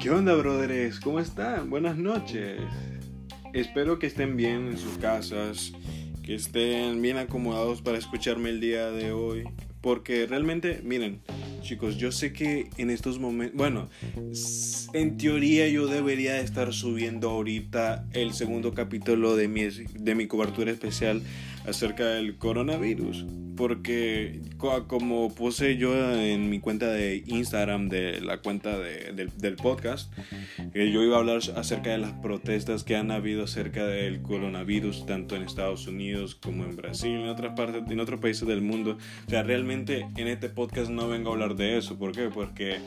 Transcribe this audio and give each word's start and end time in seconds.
¿Qué 0.00 0.10
onda, 0.10 0.34
brothers? 0.34 1.00
¿Cómo 1.00 1.18
están? 1.18 1.68
Buenas 1.68 1.96
noches. 1.96 2.60
Espero 3.52 3.98
que 3.98 4.06
estén 4.06 4.36
bien 4.36 4.68
en 4.68 4.78
sus 4.78 4.98
casas, 4.98 5.72
que 6.22 6.36
estén 6.36 7.02
bien 7.02 7.16
acomodados 7.16 7.82
para 7.82 7.98
escucharme 7.98 8.50
el 8.50 8.60
día 8.60 8.90
de 8.90 9.10
hoy. 9.12 9.44
Porque 9.80 10.26
realmente, 10.26 10.80
miren, 10.84 11.22
chicos, 11.60 11.96
yo 11.96 12.12
sé 12.12 12.32
que 12.32 12.70
en 12.76 12.90
estos 12.90 13.18
momentos, 13.18 13.56
bueno, 13.56 13.88
en 14.92 15.16
teoría 15.16 15.68
yo 15.68 15.88
debería 15.88 16.38
estar 16.38 16.72
subiendo 16.72 17.30
ahorita 17.30 18.06
el 18.12 18.32
segundo 18.32 18.74
capítulo 18.74 19.34
de 19.34 19.48
mi, 19.48 19.64
de 19.64 20.14
mi 20.14 20.28
cobertura 20.28 20.70
especial 20.70 21.22
acerca 21.66 22.06
del 22.06 22.36
coronavirus. 22.36 23.24
Porque 23.56 24.40
como 24.88 25.32
puse 25.32 25.76
yo 25.76 25.94
en 26.12 26.50
mi 26.50 26.58
cuenta 26.58 26.88
de 26.88 27.22
Instagram, 27.26 27.88
de 27.88 28.20
la 28.20 28.38
cuenta 28.38 28.78
del 28.78 29.56
podcast, 29.56 30.12
que 30.72 30.90
yo 30.90 31.04
iba 31.04 31.16
a 31.16 31.20
hablar 31.20 31.40
acerca 31.54 31.90
de 31.90 31.98
las 31.98 32.12
protestas 32.14 32.82
que 32.82 32.96
han 32.96 33.12
habido 33.12 33.44
acerca 33.44 33.86
del 33.86 34.22
coronavirus, 34.22 35.06
tanto 35.06 35.36
en 35.36 35.42
Estados 35.42 35.86
Unidos 35.86 36.34
como 36.34 36.64
en 36.64 36.74
Brasil, 36.74 37.12
en 37.12 37.28
otras 37.28 37.54
partes, 37.54 37.82
en 37.88 38.00
otros 38.00 38.18
países 38.18 38.48
del 38.48 38.60
mundo. 38.60 38.98
O 39.26 39.30
sea, 39.30 39.44
realmente 39.44 40.08
en 40.16 40.26
este 40.26 40.48
podcast 40.48 40.90
no 40.90 41.08
vengo 41.08 41.30
a 41.30 41.34
hablar 41.34 41.54
de 41.54 41.78
eso. 41.78 41.96
¿Por 41.96 42.10
qué? 42.10 42.30
Porque 42.34 42.78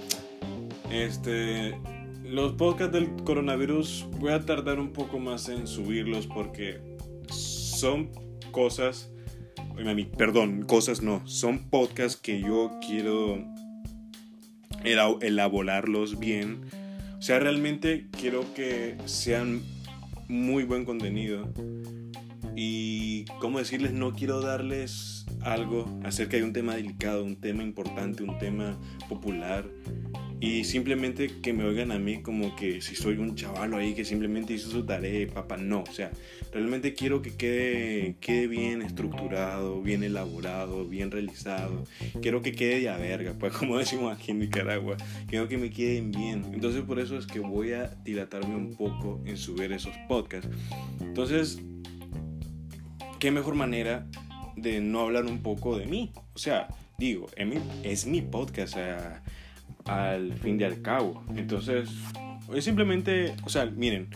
este 0.92 1.78
los 2.26 2.54
podcasts 2.54 2.92
del 2.92 3.10
coronavirus 3.24 4.06
voy 4.20 4.34
a 4.34 4.46
tardar 4.46 4.82
un 4.82 4.92
poco 4.92 5.18
más 5.18 5.48
en 5.48 5.66
subirlos 5.66 6.28
porque 6.28 6.82
son 7.30 8.10
cosas, 8.58 9.12
perdón, 10.18 10.64
cosas 10.64 11.04
no, 11.04 11.22
son 11.28 11.70
podcasts 11.70 12.20
que 12.20 12.42
yo 12.42 12.72
quiero 12.82 13.46
elaborarlos 14.84 16.18
bien. 16.18 16.62
O 17.20 17.22
sea, 17.22 17.38
realmente 17.38 18.08
quiero 18.20 18.52
que 18.56 18.98
sean 19.06 19.62
muy 20.28 20.64
buen 20.64 20.86
contenido. 20.86 21.54
Y, 22.56 23.26
¿cómo 23.40 23.60
decirles? 23.60 23.94
No 23.94 24.14
quiero 24.14 24.42
darles 24.42 25.28
algo 25.42 25.86
acerca 26.04 26.38
de 26.38 26.44
un 26.44 26.54
tema 26.54 26.74
delicado, 26.74 27.24
un 27.24 27.36
tema 27.36 27.62
importante, 27.62 28.24
un 28.24 28.40
tema 28.40 28.76
popular 29.08 29.70
y 30.40 30.66
simplemente 30.66 31.32
que 31.42 31.52
me 31.52 31.64
oigan 31.64 31.92
a 31.92 31.98
mí 31.98 32.22
como 32.22 32.56
que 32.56 32.82
si 32.82 32.96
soy 32.96 33.18
un 33.18 33.36
chavalo 33.36 33.78
ahí 33.78 33.96
que 33.96 34.06
simplemente 34.06 34.54
hizo 34.54 34.70
su 34.70 34.86
tarea, 34.86 35.28
papá, 35.28 35.58
no, 35.58 35.82
o 35.82 35.92
sea, 35.92 36.12
realmente 36.52 36.94
quiero 36.94 37.24
que 37.24 37.36
quede, 37.36 38.16
quede 38.20 38.48
bien 38.48 38.84
estructurado, 38.84 39.82
bien 39.82 40.04
elaborado, 40.04 40.86
bien 40.86 41.10
realizado, 41.10 41.86
quiero 42.22 42.44
que 42.44 42.52
quede 42.52 42.82
de 42.82 42.90
a 42.90 42.98
verga, 42.98 43.34
pues 43.40 43.54
como 43.58 43.80
decimos 43.80 44.16
aquí 44.16 44.32
en 44.32 44.40
Nicaragua, 44.40 44.98
quiero 45.28 45.48
que 45.48 45.58
me 45.58 45.72
queden 45.72 46.12
bien, 46.12 46.46
entonces 46.54 46.84
por 46.84 47.00
eso 47.00 47.18
es 47.18 47.26
que 47.26 47.40
voy 47.40 47.74
a 47.74 47.88
dilatarme 48.04 48.56
un 48.56 48.76
poco 48.76 49.22
en 49.26 49.38
subir 49.38 49.72
esos 49.72 49.96
podcasts, 50.08 50.50
entonces, 51.02 51.60
¿qué 53.20 53.32
mejor 53.32 53.56
manera 53.56 54.08
de 54.56 54.82
no 54.82 55.02
hablar 55.02 55.26
un 55.26 55.42
poco 55.42 55.78
de 55.78 55.88
mí? 55.88 56.12
O 56.36 56.38
sea, 56.38 56.68
digo, 57.00 57.28
es 57.84 58.06
mi 58.06 58.22
podcast, 58.22 58.74
o 58.74 58.78
sea 58.78 59.24
al 59.88 60.34
fin 60.34 60.58
de 60.58 60.66
al 60.66 60.82
cabo. 60.82 61.24
Entonces, 61.36 61.90
es 62.54 62.64
simplemente, 62.64 63.34
o 63.44 63.50
sea, 63.50 63.66
miren, 63.66 64.08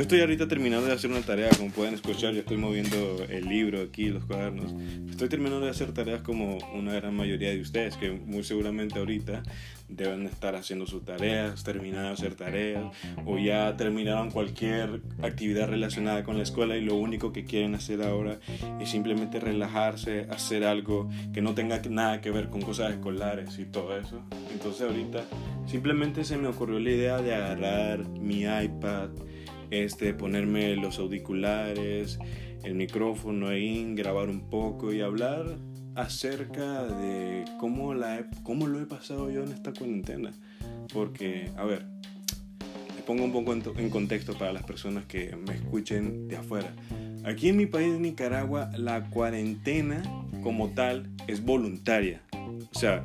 yo 0.00 0.04
estoy 0.04 0.20
ahorita 0.20 0.48
terminando 0.48 0.86
de 0.86 0.94
hacer 0.94 1.10
una 1.10 1.20
tarea, 1.20 1.50
como 1.58 1.70
pueden 1.72 1.92
escuchar, 1.92 2.32
yo 2.32 2.40
estoy 2.40 2.56
moviendo 2.56 3.22
el 3.28 3.44
libro 3.44 3.82
aquí, 3.82 4.08
los 4.08 4.24
cuadernos. 4.24 4.72
Estoy 5.10 5.28
terminando 5.28 5.66
de 5.66 5.70
hacer 5.70 5.92
tareas 5.92 6.22
como 6.22 6.56
una 6.72 6.94
gran 6.94 7.14
mayoría 7.14 7.50
de 7.50 7.60
ustedes, 7.60 7.98
que 7.98 8.10
muy 8.10 8.42
seguramente 8.42 8.98
ahorita 8.98 9.42
deben 9.90 10.24
estar 10.24 10.56
haciendo 10.56 10.86
sus 10.86 11.04
tareas, 11.04 11.64
terminando 11.64 12.08
de 12.08 12.14
hacer 12.14 12.34
tareas, 12.34 12.82
o 13.26 13.36
ya 13.36 13.76
terminaron 13.76 14.30
cualquier 14.30 15.02
actividad 15.20 15.68
relacionada 15.68 16.24
con 16.24 16.38
la 16.38 16.44
escuela 16.44 16.78
y 16.78 16.80
lo 16.82 16.94
único 16.94 17.34
que 17.34 17.44
quieren 17.44 17.74
hacer 17.74 18.00
ahora 18.00 18.38
es 18.80 18.88
simplemente 18.88 19.38
relajarse, 19.38 20.28
hacer 20.30 20.64
algo 20.64 21.10
que 21.34 21.42
no 21.42 21.54
tenga 21.54 21.78
nada 21.90 22.22
que 22.22 22.30
ver 22.30 22.48
con 22.48 22.62
cosas 22.62 22.92
escolares 22.92 23.58
y 23.58 23.66
todo 23.66 23.94
eso. 23.98 24.22
Entonces 24.50 24.80
ahorita 24.80 25.24
simplemente 25.66 26.24
se 26.24 26.38
me 26.38 26.48
ocurrió 26.48 26.80
la 26.80 26.90
idea 26.90 27.18
de 27.20 27.34
agarrar 27.34 28.08
mi 28.08 28.44
iPad, 28.44 29.10
este, 29.70 30.14
ponerme 30.14 30.76
los 30.76 30.98
auriculares, 30.98 32.18
el 32.64 32.74
micrófono 32.74 33.48
ahí, 33.48 33.94
grabar 33.94 34.28
un 34.28 34.48
poco 34.50 34.92
y 34.92 35.00
hablar 35.00 35.58
acerca 35.94 36.84
de 36.84 37.44
cómo, 37.58 37.94
la 37.94 38.26
cómo 38.42 38.66
lo 38.66 38.80
he 38.80 38.86
pasado 38.86 39.30
yo 39.30 39.42
en 39.42 39.52
esta 39.52 39.72
cuarentena. 39.72 40.32
Porque, 40.92 41.50
a 41.56 41.64
ver, 41.64 41.86
le 42.96 43.02
pongo 43.02 43.24
un 43.24 43.32
poco 43.32 43.52
en, 43.52 43.90
contexto 43.90 44.34
para 44.34 44.52
las 44.52 44.64
personas 44.64 45.04
que 45.06 45.36
me 45.36 45.54
escuchen 45.54 46.28
de 46.28 46.36
afuera. 46.36 46.74
Aquí 47.24 47.48
en 47.48 47.56
mi 47.56 47.66
país, 47.66 47.98
Nicaragua, 47.98 48.70
la 48.76 49.08
cuarentena 49.10 50.02
como 50.42 50.70
tal 50.70 51.10
es 51.26 51.44
voluntaria. 51.44 52.22
O 52.32 52.78
sea, 52.78 53.04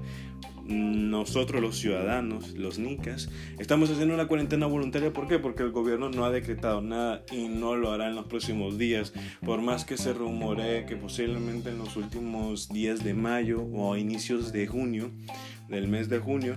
nosotros 0.65 1.61
los 1.61 1.77
ciudadanos, 1.77 2.53
los 2.53 2.79
nicas, 2.79 3.29
estamos 3.59 3.89
haciendo 3.89 4.13
una 4.13 4.27
cuarentena 4.27 4.65
voluntaria. 4.65 5.13
¿Por 5.13 5.27
qué? 5.27 5.39
Porque 5.39 5.63
el 5.63 5.71
gobierno 5.71 6.09
no 6.09 6.25
ha 6.25 6.31
decretado 6.31 6.81
nada 6.81 7.23
y 7.31 7.47
no 7.47 7.75
lo 7.75 7.91
hará 7.91 8.07
en 8.07 8.15
los 8.15 8.25
próximos 8.25 8.77
días. 8.77 9.13
Por 9.45 9.61
más 9.61 9.85
que 9.85 9.97
se 9.97 10.13
rumoree 10.13 10.85
que 10.85 10.95
posiblemente 10.95 11.69
en 11.69 11.77
los 11.77 11.95
últimos 11.95 12.69
días 12.69 13.03
de 13.03 13.13
mayo 13.13 13.63
o 13.73 13.95
inicios 13.95 14.51
de 14.51 14.67
junio, 14.67 15.11
del 15.69 15.87
mes 15.87 16.09
de 16.09 16.19
junio, 16.19 16.55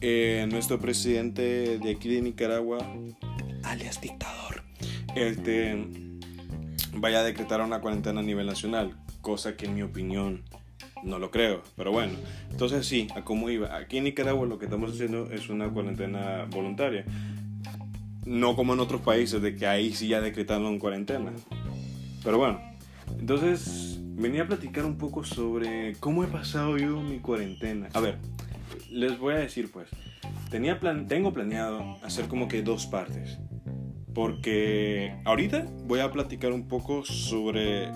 eh, 0.00 0.46
nuestro 0.50 0.78
presidente 0.78 1.78
de 1.78 1.90
aquí 1.90 2.08
de 2.08 2.22
Nicaragua, 2.22 2.78
alias 3.64 4.00
dictador, 4.00 4.62
este, 5.14 5.86
vaya 6.94 7.20
a 7.20 7.24
decretar 7.24 7.60
una 7.60 7.80
cuarentena 7.80 8.20
a 8.20 8.22
nivel 8.22 8.46
nacional. 8.46 8.96
Cosa 9.20 9.56
que 9.56 9.66
en 9.66 9.74
mi 9.74 9.82
opinión 9.82 10.44
no 11.02 11.18
lo 11.18 11.30
creo, 11.30 11.62
pero 11.76 11.92
bueno. 11.92 12.12
Entonces 12.50 12.86
sí, 12.86 13.08
a 13.14 13.22
cómo 13.22 13.50
iba. 13.50 13.76
Aquí 13.76 13.98
en 13.98 14.04
Nicaragua 14.04 14.46
lo 14.46 14.58
que 14.58 14.66
estamos 14.66 14.92
haciendo 14.92 15.30
es 15.30 15.48
una 15.48 15.68
cuarentena 15.68 16.46
voluntaria. 16.50 17.04
No 18.24 18.54
como 18.54 18.74
en 18.74 18.80
otros 18.80 19.00
países 19.00 19.40
de 19.40 19.56
que 19.56 19.66
ahí 19.66 19.92
sí 19.92 20.08
ya 20.08 20.20
decretaron 20.20 20.78
cuarentena. 20.78 21.32
Pero 22.22 22.38
bueno, 22.38 22.60
entonces 23.18 23.98
venía 24.00 24.42
a 24.42 24.46
platicar 24.46 24.84
un 24.84 24.98
poco 24.98 25.24
sobre 25.24 25.94
cómo 26.00 26.22
he 26.24 26.26
pasado 26.26 26.76
yo 26.76 27.00
mi 27.00 27.18
cuarentena. 27.18 27.88
A 27.94 28.00
ver, 28.00 28.18
les 28.90 29.18
voy 29.18 29.34
a 29.34 29.38
decir 29.38 29.70
pues, 29.70 29.88
tenía 30.50 30.78
plan, 30.78 31.08
tengo 31.08 31.32
planeado 31.32 31.96
hacer 32.02 32.28
como 32.28 32.48
que 32.48 32.62
dos 32.62 32.86
partes. 32.86 33.38
Porque 34.14 35.14
ahorita 35.24 35.66
voy 35.84 36.00
a 36.00 36.10
platicar 36.10 36.52
un 36.52 36.66
poco 36.66 37.04
sobre 37.04 37.88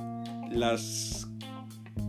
las 0.51 1.29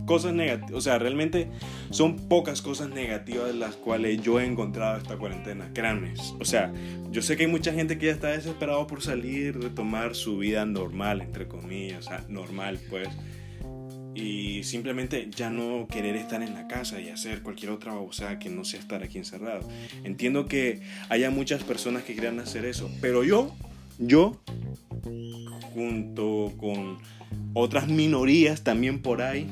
cosas 0.06 0.32
negativas, 0.34 0.72
o 0.72 0.80
sea, 0.80 0.98
realmente 0.98 1.48
son 1.90 2.28
pocas 2.28 2.62
cosas 2.62 2.90
negativas 2.90 3.54
las 3.54 3.76
cuales 3.76 4.22
yo 4.22 4.40
he 4.40 4.44
encontrado 4.44 4.98
esta 4.98 5.16
cuarentena, 5.16 5.70
créanme. 5.74 6.14
O 6.40 6.44
sea, 6.44 6.72
yo 7.10 7.22
sé 7.22 7.36
que 7.36 7.44
hay 7.44 7.50
mucha 7.50 7.72
gente 7.72 7.98
que 7.98 8.06
ya 8.06 8.12
está 8.12 8.28
desesperado 8.28 8.86
por 8.86 9.02
salir, 9.02 9.58
retomar 9.58 10.14
su 10.14 10.38
vida 10.38 10.64
normal, 10.64 11.20
entre 11.20 11.48
comillas, 11.48 12.06
o 12.06 12.08
sea, 12.08 12.24
normal 12.28 12.78
pues. 12.88 13.08
Y 14.14 14.62
simplemente 14.62 15.28
ya 15.30 15.50
no 15.50 15.86
querer 15.88 16.16
estar 16.16 16.42
en 16.42 16.54
la 16.54 16.66
casa 16.68 16.98
y 17.00 17.10
hacer 17.10 17.42
cualquier 17.42 17.70
otra 17.70 17.92
babosada 17.92 18.38
que 18.38 18.48
no 18.48 18.64
sea 18.64 18.80
estar 18.80 19.02
aquí 19.02 19.18
encerrado. 19.18 19.68
Entiendo 20.04 20.46
que 20.46 20.80
haya 21.10 21.30
muchas 21.30 21.62
personas 21.64 22.04
que 22.04 22.14
quieran 22.14 22.40
hacer 22.40 22.64
eso, 22.64 22.90
pero 23.02 23.24
yo, 23.24 23.54
yo, 23.98 24.40
junto 25.74 26.54
con 26.56 26.96
otras 27.52 27.88
minorías 27.88 28.64
también 28.64 29.02
por 29.02 29.20
ahí, 29.20 29.46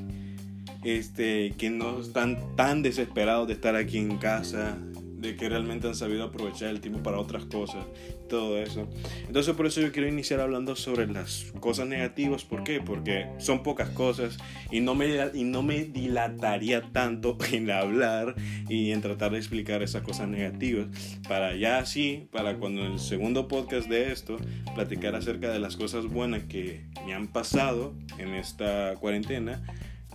este, 0.84 1.55
que 1.59 1.71
no 1.71 2.00
están 2.00 2.57
tan 2.57 2.83
desesperados 2.83 3.48
de 3.48 3.54
estar 3.54 3.77
aquí 3.77 3.98
en 3.98 4.19
casa, 4.19 4.78
de 5.25 5.36
que 5.36 5.48
realmente 5.48 5.89
han 5.89 5.95
sabido 5.95 6.25
aprovechar 6.25 6.69
el 6.69 6.81
tiempo 6.81 7.03
para 7.03 7.19
otras 7.19 7.47
cosas, 7.47 7.86
todo 8.28 8.59
eso. 8.59 8.86
Entonces 9.27 9.54
por 9.54 9.66
eso 9.66 9.81
yo 9.81 9.91
quiero 9.91 10.09
iniciar 10.09 10.41
hablando 10.41 10.77
sobre 10.77 11.07
las 11.07 11.53
cosas 11.60 11.86
negativas. 11.89 12.45
¿Por 12.45 12.63
qué? 12.63 12.81
Porque 12.81 13.28
son 13.39 13.63
pocas 13.63 13.89
cosas 13.91 14.36
y 14.71 14.81
no 14.81 14.95
me, 14.95 15.16
y 15.33 15.45
no 15.45 15.63
me 15.63 15.84
dilataría 15.84 16.92
tanto 16.92 17.39
en 17.53 17.71
hablar 17.71 18.34
y 18.69 18.91
en 18.92 19.01
tratar 19.01 19.33
de 19.33 19.39
explicar 19.39 19.83
esas 19.83 20.03
cosas 20.03 20.28
negativas. 20.28 20.89
Para 21.27 21.57
ya 21.57 21.78
así, 21.78 22.28
para 22.31 22.59
cuando 22.59 22.84
el 22.84 22.98
segundo 22.98 23.48
podcast 23.48 23.89
de 23.89 24.13
esto, 24.13 24.36
platicar 24.75 25.15
acerca 25.15 25.51
de 25.51 25.59
las 25.59 25.77
cosas 25.77 26.07
buenas 26.07 26.45
que 26.45 26.84
me 27.07 27.15
han 27.15 27.28
pasado 27.28 27.95
en 28.19 28.34
esta 28.34 28.95
cuarentena 29.01 29.63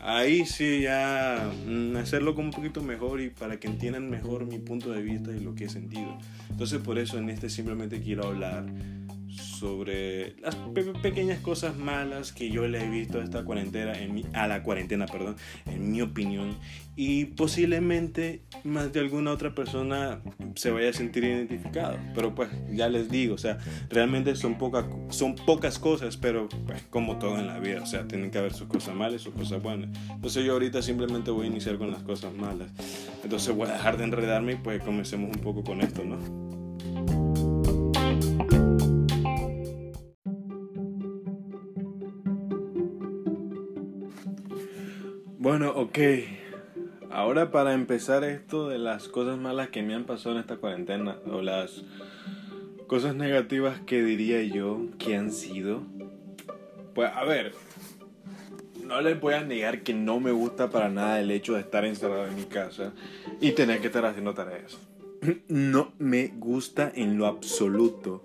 ahí 0.01 0.45
sí 0.45 0.81
ya 0.81 1.51
mm, 1.67 1.95
hacerlo 1.97 2.35
como 2.35 2.47
un 2.47 2.53
poquito 2.53 2.81
mejor 2.81 3.21
y 3.21 3.29
para 3.29 3.59
que 3.59 3.67
entiendan 3.67 4.09
mejor 4.09 4.45
mi 4.45 4.59
punto 4.59 4.91
de 4.91 5.01
vista 5.01 5.31
y 5.31 5.39
lo 5.39 5.55
que 5.55 5.65
he 5.65 5.69
sentido. 5.69 6.17
Entonces 6.49 6.79
por 6.79 6.97
eso 6.97 7.17
en 7.17 7.29
este 7.29 7.49
simplemente 7.49 8.01
quiero 8.01 8.27
hablar 8.27 8.65
sobre 9.39 10.35
las 10.41 10.55
pequeñas 11.01 11.39
cosas 11.39 11.77
malas 11.77 12.31
que 12.31 12.49
yo 12.49 12.67
le 12.67 12.83
he 12.83 12.89
visto 12.89 13.19
a 13.19 13.23
esta 13.23 13.43
cuarentena, 13.43 13.93
en 13.93 14.13
mi, 14.13 14.25
a 14.33 14.47
la 14.47 14.63
cuarentena, 14.63 15.05
perdón, 15.05 15.35
en 15.65 15.91
mi 15.91 16.01
opinión. 16.01 16.57
Y 16.95 17.25
posiblemente 17.25 18.41
más 18.63 18.91
de 18.91 18.99
alguna 18.99 19.31
otra 19.31 19.55
persona 19.55 20.21
se 20.55 20.71
vaya 20.71 20.89
a 20.89 20.93
sentir 20.93 21.23
identificado. 21.23 21.97
Pero 22.13 22.35
pues 22.35 22.49
ya 22.71 22.89
les 22.89 23.09
digo, 23.09 23.35
o 23.35 23.37
sea, 23.37 23.57
realmente 23.89 24.35
son, 24.35 24.57
pocas 24.57 24.85
son 25.09 25.35
pocas 25.35 25.79
cosas, 25.79 26.17
pero 26.17 26.49
pues 26.67 26.81
como 26.89 27.17
todo 27.17 27.39
en 27.39 27.47
la 27.47 27.59
vida, 27.59 27.81
o 27.81 27.85
sea, 27.85 28.07
tienen 28.07 28.31
que 28.31 28.37
haber 28.37 28.53
sus 28.53 28.67
cosas 28.67 28.95
malas 28.95 29.21
y 29.21 29.23
sus 29.23 29.33
cosas 29.33 29.63
buenas. 29.63 29.89
Entonces 30.09 30.43
yo 30.43 30.53
ahorita 30.53 30.81
simplemente 30.81 31.31
voy 31.31 31.45
a 31.45 31.49
iniciar 31.49 31.77
con 31.77 31.91
las 31.91 32.03
cosas 32.03 32.33
malas. 32.33 32.69
Entonces 33.23 33.55
voy 33.55 33.69
a 33.69 33.73
dejar 33.73 33.97
de 33.97 34.03
enredarme 34.03 34.53
y 34.53 34.55
pues 34.55 34.83
comencemos 34.83 35.35
un 35.35 35.41
poco 35.41 35.63
con 35.63 35.81
esto, 35.81 36.03
¿no? 36.03 36.48
Bueno, 45.49 45.71
ok. 45.71 45.97
Ahora 47.09 47.49
para 47.49 47.73
empezar 47.73 48.23
esto 48.23 48.69
de 48.69 48.77
las 48.77 49.07
cosas 49.07 49.39
malas 49.39 49.69
que 49.69 49.81
me 49.81 49.95
han 49.95 50.03
pasado 50.03 50.35
en 50.35 50.41
esta 50.41 50.57
cuarentena 50.57 51.17
o 51.25 51.41
las 51.41 51.85
cosas 52.85 53.15
negativas 53.15 53.79
que 53.79 54.03
diría 54.03 54.43
yo 54.43 54.85
que 54.99 55.17
han 55.17 55.31
sido. 55.31 55.81
Pues 56.93 57.09
a 57.11 57.23
ver, 57.23 57.55
no 58.85 59.01
les 59.01 59.19
voy 59.19 59.33
a 59.33 59.41
negar 59.41 59.81
que 59.81 59.95
no 59.95 60.19
me 60.19 60.31
gusta 60.31 60.69
para 60.69 60.87
nada 60.87 61.19
el 61.19 61.31
hecho 61.31 61.55
de 61.55 61.61
estar 61.61 61.83
encerrado 61.83 62.27
en 62.27 62.35
mi 62.35 62.43
casa 62.43 62.93
y 63.41 63.53
tener 63.53 63.81
que 63.81 63.87
estar 63.87 64.05
haciendo 64.05 64.35
tareas. 64.35 64.77
No 65.47 65.93
me 65.97 66.27
gusta 66.27 66.91
en 66.93 67.17
lo 67.17 67.25
absoluto. 67.25 68.21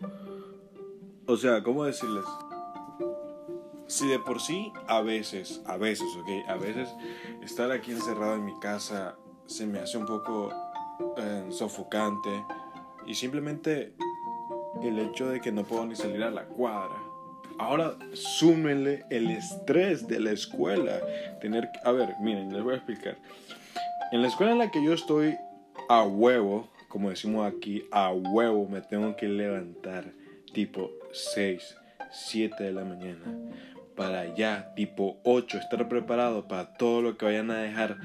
O 1.24 1.38
sea, 1.38 1.62
¿cómo 1.62 1.86
decirles? 1.86 2.26
Si 3.86 4.08
de 4.08 4.18
por 4.18 4.40
sí, 4.40 4.72
a 4.88 5.02
veces, 5.02 5.62
a 5.66 5.76
veces, 5.76 6.06
ok, 6.16 6.48
a 6.48 6.54
veces 6.56 6.88
estar 7.42 7.70
aquí 7.70 7.90
encerrado 7.90 8.34
en 8.34 8.44
mi 8.44 8.58
casa 8.58 9.16
se 9.46 9.66
me 9.66 9.78
hace 9.78 9.98
un 9.98 10.06
poco 10.06 10.50
eh, 11.18 11.46
sofocante 11.50 12.30
y 13.06 13.14
simplemente 13.14 13.92
el 14.82 14.98
hecho 14.98 15.28
de 15.28 15.40
que 15.40 15.52
no 15.52 15.64
puedo 15.64 15.86
ni 15.86 15.96
salir 15.96 16.22
a 16.22 16.30
la 16.30 16.44
cuadra. 16.46 16.96
Ahora 17.58 17.96
súmenle 18.14 19.04
el 19.10 19.30
estrés 19.30 20.08
de 20.08 20.18
la 20.18 20.32
escuela. 20.32 21.00
Tener 21.40 21.68
a 21.84 21.92
ver, 21.92 22.14
miren, 22.20 22.52
les 22.52 22.62
voy 22.62 22.72
a 22.72 22.76
explicar. 22.76 23.18
En 24.12 24.22
la 24.22 24.28
escuela 24.28 24.52
en 24.52 24.58
la 24.58 24.70
que 24.70 24.82
yo 24.82 24.94
estoy 24.94 25.36
a 25.88 26.02
huevo, 26.04 26.68
como 26.88 27.10
decimos 27.10 27.46
aquí, 27.46 27.84
a 27.92 28.12
huevo 28.12 28.66
me 28.66 28.80
tengo 28.80 29.14
que 29.14 29.28
levantar 29.28 30.10
tipo 30.52 30.90
6, 31.12 31.76
7 32.10 32.64
de 32.64 32.72
la 32.72 32.84
mañana 32.84 33.24
para 33.94 34.34
ya, 34.34 34.72
tipo 34.74 35.20
8, 35.24 35.58
estar 35.58 35.88
preparado 35.88 36.48
para 36.48 36.74
todo 36.74 37.02
lo 37.02 37.16
que 37.16 37.26
vayan 37.26 37.50
a 37.50 37.58
dejar 37.58 37.98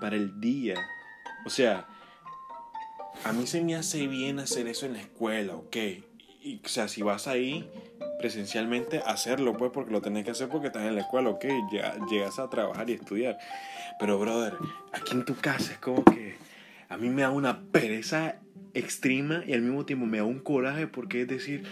para 0.00 0.16
el 0.16 0.40
día. 0.40 0.76
O 1.46 1.50
sea, 1.50 1.86
a 3.24 3.32
mí 3.32 3.46
se 3.46 3.62
me 3.62 3.74
hace 3.74 4.06
bien 4.06 4.38
hacer 4.38 4.66
eso 4.66 4.86
en 4.86 4.94
la 4.94 5.00
escuela, 5.00 5.54
ok. 5.54 5.76
Y, 6.42 6.60
o 6.64 6.68
sea, 6.68 6.88
si 6.88 7.02
vas 7.02 7.26
ahí 7.26 7.68
presencialmente, 8.18 9.02
hacerlo, 9.04 9.56
pues, 9.56 9.70
porque 9.72 9.92
lo 9.92 10.02
tenés 10.02 10.24
que 10.24 10.30
hacer 10.32 10.48
porque 10.48 10.68
estás 10.68 10.84
en 10.84 10.94
la 10.94 11.02
escuela, 11.02 11.30
ok. 11.30 11.44
Ya 11.72 11.96
llegas 12.10 12.38
a 12.38 12.50
trabajar 12.50 12.88
y 12.90 12.94
estudiar. 12.94 13.38
Pero, 13.98 14.18
brother, 14.18 14.54
aquí 14.92 15.12
en 15.12 15.24
tu 15.24 15.34
casa 15.36 15.72
es 15.72 15.78
como 15.78 16.04
que 16.04 16.36
a 16.88 16.96
mí 16.96 17.08
me 17.08 17.22
da 17.22 17.30
una 17.30 17.62
pereza 17.70 18.36
extrema 18.74 19.44
y 19.46 19.52
al 19.52 19.62
mismo 19.62 19.86
tiempo 19.86 20.04
me 20.06 20.18
da 20.18 20.24
un 20.24 20.40
coraje 20.40 20.86
porque 20.86 21.22
es 21.22 21.28
decir, 21.28 21.64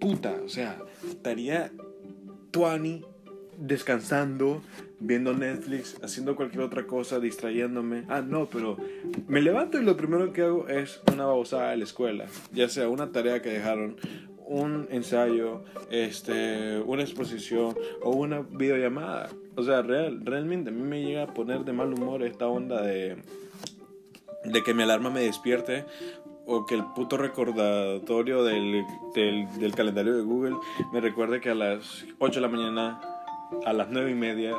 puta, 0.00 0.36
o 0.44 0.48
sea, 0.48 0.78
estaría 1.08 1.70
Tuani 2.52 3.04
descansando, 3.58 4.62
viendo 5.00 5.32
Netflix, 5.34 5.96
haciendo 6.02 6.36
cualquier 6.36 6.62
otra 6.62 6.86
cosa, 6.86 7.18
distrayéndome. 7.18 8.04
Ah, 8.08 8.20
no, 8.20 8.46
pero 8.46 8.76
me 9.26 9.40
levanto 9.40 9.80
y 9.80 9.84
lo 9.84 9.96
primero 9.96 10.32
que 10.32 10.42
hago 10.42 10.68
es 10.68 11.00
una 11.12 11.26
babosada 11.26 11.70
de 11.70 11.78
la 11.78 11.84
escuela, 11.84 12.26
ya 12.52 12.68
sea 12.68 12.88
una 12.88 13.10
tarea 13.10 13.42
que 13.42 13.50
dejaron, 13.50 13.96
un 14.46 14.86
ensayo, 14.90 15.64
este, 15.90 16.78
una 16.80 17.02
exposición 17.02 17.74
o 18.02 18.10
una 18.10 18.40
videollamada. 18.40 19.30
O 19.56 19.62
sea, 19.62 19.82
real, 19.82 20.20
realmente 20.24 20.70
a 20.70 20.72
mí 20.72 20.82
me 20.82 21.02
llega 21.02 21.24
a 21.24 21.34
poner 21.34 21.64
de 21.64 21.72
mal 21.72 21.92
humor 21.92 22.22
esta 22.22 22.46
onda 22.48 22.82
de, 22.82 23.16
de 24.44 24.62
que 24.62 24.74
mi 24.74 24.82
alarma 24.82 25.10
me 25.10 25.22
despierte 25.22 25.84
o 26.52 26.66
que 26.66 26.74
el 26.74 26.84
puto 26.84 27.16
recordatorio 27.16 28.44
del, 28.44 28.84
del, 29.14 29.74
calendario 29.74 30.14
de 30.14 30.22
Google 30.22 30.56
me 30.92 31.00
recuerde 31.00 31.40
que 31.40 31.48
a 31.50 31.54
las 31.54 32.04
8 32.18 32.34
de 32.34 32.40
la 32.40 32.48
mañana, 32.48 33.00
a 33.64 33.72
las 33.72 33.88
9 33.88 34.10
y 34.10 34.14
media, 34.14 34.54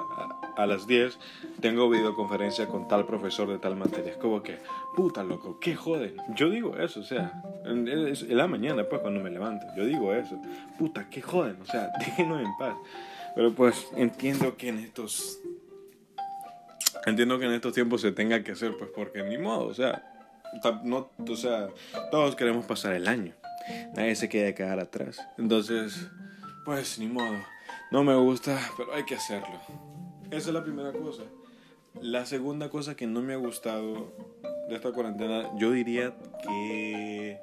a, 0.57 0.65
las 0.65 0.87
10, 0.87 1.19
tengo 1.61 1.89
videoconferencia 1.89 2.67
con 2.67 2.87
tal 2.87 3.05
profesor 3.05 3.47
de 3.47 3.59
tal 3.59 3.75
materia. 3.75 4.11
Es 4.11 4.17
como 4.17 4.41
que, 4.41 4.57
puta 4.95 5.23
loco, 5.23 5.59
qué 5.59 5.75
joden. 5.75 6.15
Yo 6.35 6.49
digo 6.49 6.77
eso, 6.77 7.01
o 7.01 7.03
sea, 7.03 7.43
es, 7.65 8.23
la 8.23 8.47
mañana, 8.47 8.83
pues 8.89 9.01
cuando 9.01 9.21
me 9.21 9.29
levanto, 9.29 9.65
yo 9.77 9.85
digo 9.85 10.13
eso. 10.15 10.41
Puta, 10.79 11.07
qué 11.11 11.21
joden, 11.21 11.57
o 11.61 11.65
sea, 11.65 11.91
déjenos 11.99 12.41
en 12.41 12.57
paz. 12.57 12.75
Pero 13.35 13.53
pues 13.53 13.87
entiendo 13.95 14.57
que 14.57 14.69
en 14.69 14.79
estos. 14.79 15.39
Entiendo 17.05 17.37
que 17.37 17.45
en 17.45 17.51
estos 17.51 17.73
tiempos 17.73 18.01
se 18.01 18.11
tenga 18.11 18.43
que 18.43 18.53
hacer, 18.53 18.77
pues 18.77 18.89
porque 18.95 19.23
ni 19.23 19.37
modo, 19.37 19.65
o 19.65 19.73
sea, 19.73 20.12
no, 20.83 21.09
o 21.29 21.35
sea, 21.35 21.67
todos 22.11 22.35
queremos 22.35 22.65
pasar 22.65 22.93
el 22.93 23.07
año. 23.07 23.33
Nadie 23.95 24.15
se 24.15 24.29
quiere 24.29 24.53
quedar 24.53 24.79
atrás. 24.79 25.19
Entonces, 25.37 26.07
pues 26.65 26.99
ni 26.99 27.07
modo. 27.07 27.37
No 27.91 28.03
me 28.03 28.15
gusta, 28.15 28.59
pero 28.77 28.93
hay 28.93 29.05
que 29.05 29.15
hacerlo. 29.15 29.59
Esa 30.31 30.49
es 30.49 30.53
la 30.53 30.63
primera 30.63 30.91
cosa. 30.91 31.23
La 32.01 32.25
segunda 32.25 32.69
cosa 32.69 32.95
que 32.95 33.05
no 33.05 33.21
me 33.21 33.33
ha 33.33 33.37
gustado 33.37 34.11
de 34.67 34.75
esta 34.75 34.91
cuarentena, 34.91 35.49
yo 35.57 35.71
diría 35.71 36.13
que... 36.41 37.39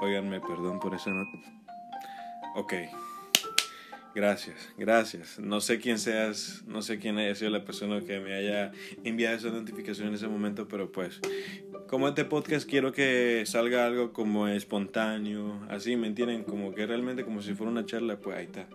Oiganme, 0.00 0.40
perdón 0.40 0.80
por 0.80 0.94
esa 0.94 1.10
nota. 1.10 1.38
Ok, 2.56 2.72
Gracias, 4.14 4.72
gracias. 4.76 5.38
No 5.38 5.60
sé 5.60 5.78
quién 5.78 5.98
seas, 5.98 6.64
no 6.66 6.82
sé 6.82 6.98
quién 6.98 7.16
haya 7.16 7.34
sido 7.34 7.50
la 7.50 7.64
persona 7.64 8.00
que 8.02 8.20
me 8.20 8.34
haya 8.34 8.72
enviado 9.04 9.36
esa 9.36 9.48
notificación 9.48 10.08
en 10.08 10.14
ese 10.14 10.28
momento, 10.28 10.68
pero 10.68 10.92
pues, 10.92 11.20
como 11.88 12.08
este 12.08 12.26
podcast 12.26 12.68
quiero 12.68 12.92
que 12.92 13.44
salga 13.46 13.86
algo 13.86 14.12
como 14.12 14.48
espontáneo, 14.48 15.60
así, 15.70 15.96
¿me 15.96 16.08
entienden? 16.08 16.44
Como 16.44 16.74
que 16.74 16.86
realmente 16.86 17.24
como 17.24 17.40
si 17.40 17.54
fuera 17.54 17.72
una 17.72 17.86
charla, 17.86 18.18
pues 18.18 18.36
ahí 18.36 18.44
está. 18.44 18.68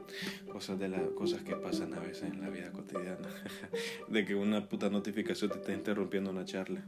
Cosas 0.52 0.80
de 0.80 0.90
las 0.90 1.02
cosas 1.12 1.44
que 1.44 1.56
pasan 1.56 1.94
a 1.94 2.00
veces 2.00 2.24
en 2.24 2.42
la 2.42 2.50
vida 2.50 2.72
cotidiana. 2.72 3.30
de 4.08 4.26
que 4.26 4.34
una 4.34 4.68
puta 4.68 4.90
notificación 4.90 5.52
te 5.52 5.58
está 5.58 5.72
interrumpiendo 5.72 6.32
una 6.32 6.46
charla. 6.46 6.84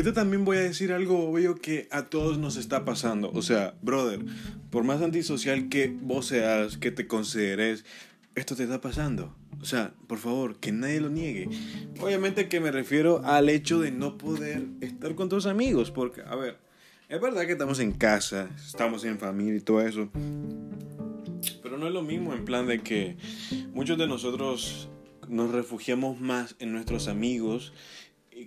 Ahorita 0.00 0.14
también 0.18 0.46
voy 0.46 0.56
a 0.56 0.60
decir 0.60 0.94
algo 0.94 1.28
obvio 1.28 1.56
que 1.56 1.86
a 1.90 2.04
todos 2.04 2.38
nos 2.38 2.56
está 2.56 2.86
pasando. 2.86 3.30
O 3.34 3.42
sea, 3.42 3.74
brother, 3.82 4.20
por 4.70 4.82
más 4.82 5.02
antisocial 5.02 5.68
que 5.68 5.94
vos 5.94 6.24
seas, 6.24 6.78
que 6.78 6.90
te 6.90 7.06
consideres, 7.06 7.84
esto 8.34 8.56
te 8.56 8.62
está 8.62 8.80
pasando. 8.80 9.36
O 9.60 9.66
sea, 9.66 9.92
por 10.06 10.16
favor, 10.16 10.56
que 10.56 10.72
nadie 10.72 11.02
lo 11.02 11.10
niegue. 11.10 11.50
Obviamente 12.00 12.48
que 12.48 12.60
me 12.60 12.70
refiero 12.70 13.20
al 13.26 13.50
hecho 13.50 13.78
de 13.78 13.90
no 13.90 14.16
poder 14.16 14.68
estar 14.80 15.14
con 15.14 15.28
tus 15.28 15.44
amigos. 15.44 15.90
Porque, 15.90 16.22
a 16.22 16.34
ver, 16.34 16.56
es 17.10 17.20
verdad 17.20 17.44
que 17.44 17.52
estamos 17.52 17.78
en 17.78 17.92
casa, 17.92 18.48
estamos 18.56 19.04
en 19.04 19.18
familia 19.18 19.56
y 19.56 19.60
todo 19.60 19.82
eso. 19.82 20.08
Pero 21.62 21.76
no 21.76 21.86
es 21.86 21.92
lo 21.92 22.00
mismo 22.00 22.32
en 22.32 22.46
plan 22.46 22.66
de 22.66 22.80
que 22.80 23.18
muchos 23.74 23.98
de 23.98 24.06
nosotros 24.06 24.88
nos 25.28 25.50
refugiamos 25.50 26.18
más 26.18 26.56
en 26.58 26.72
nuestros 26.72 27.06
amigos 27.06 27.74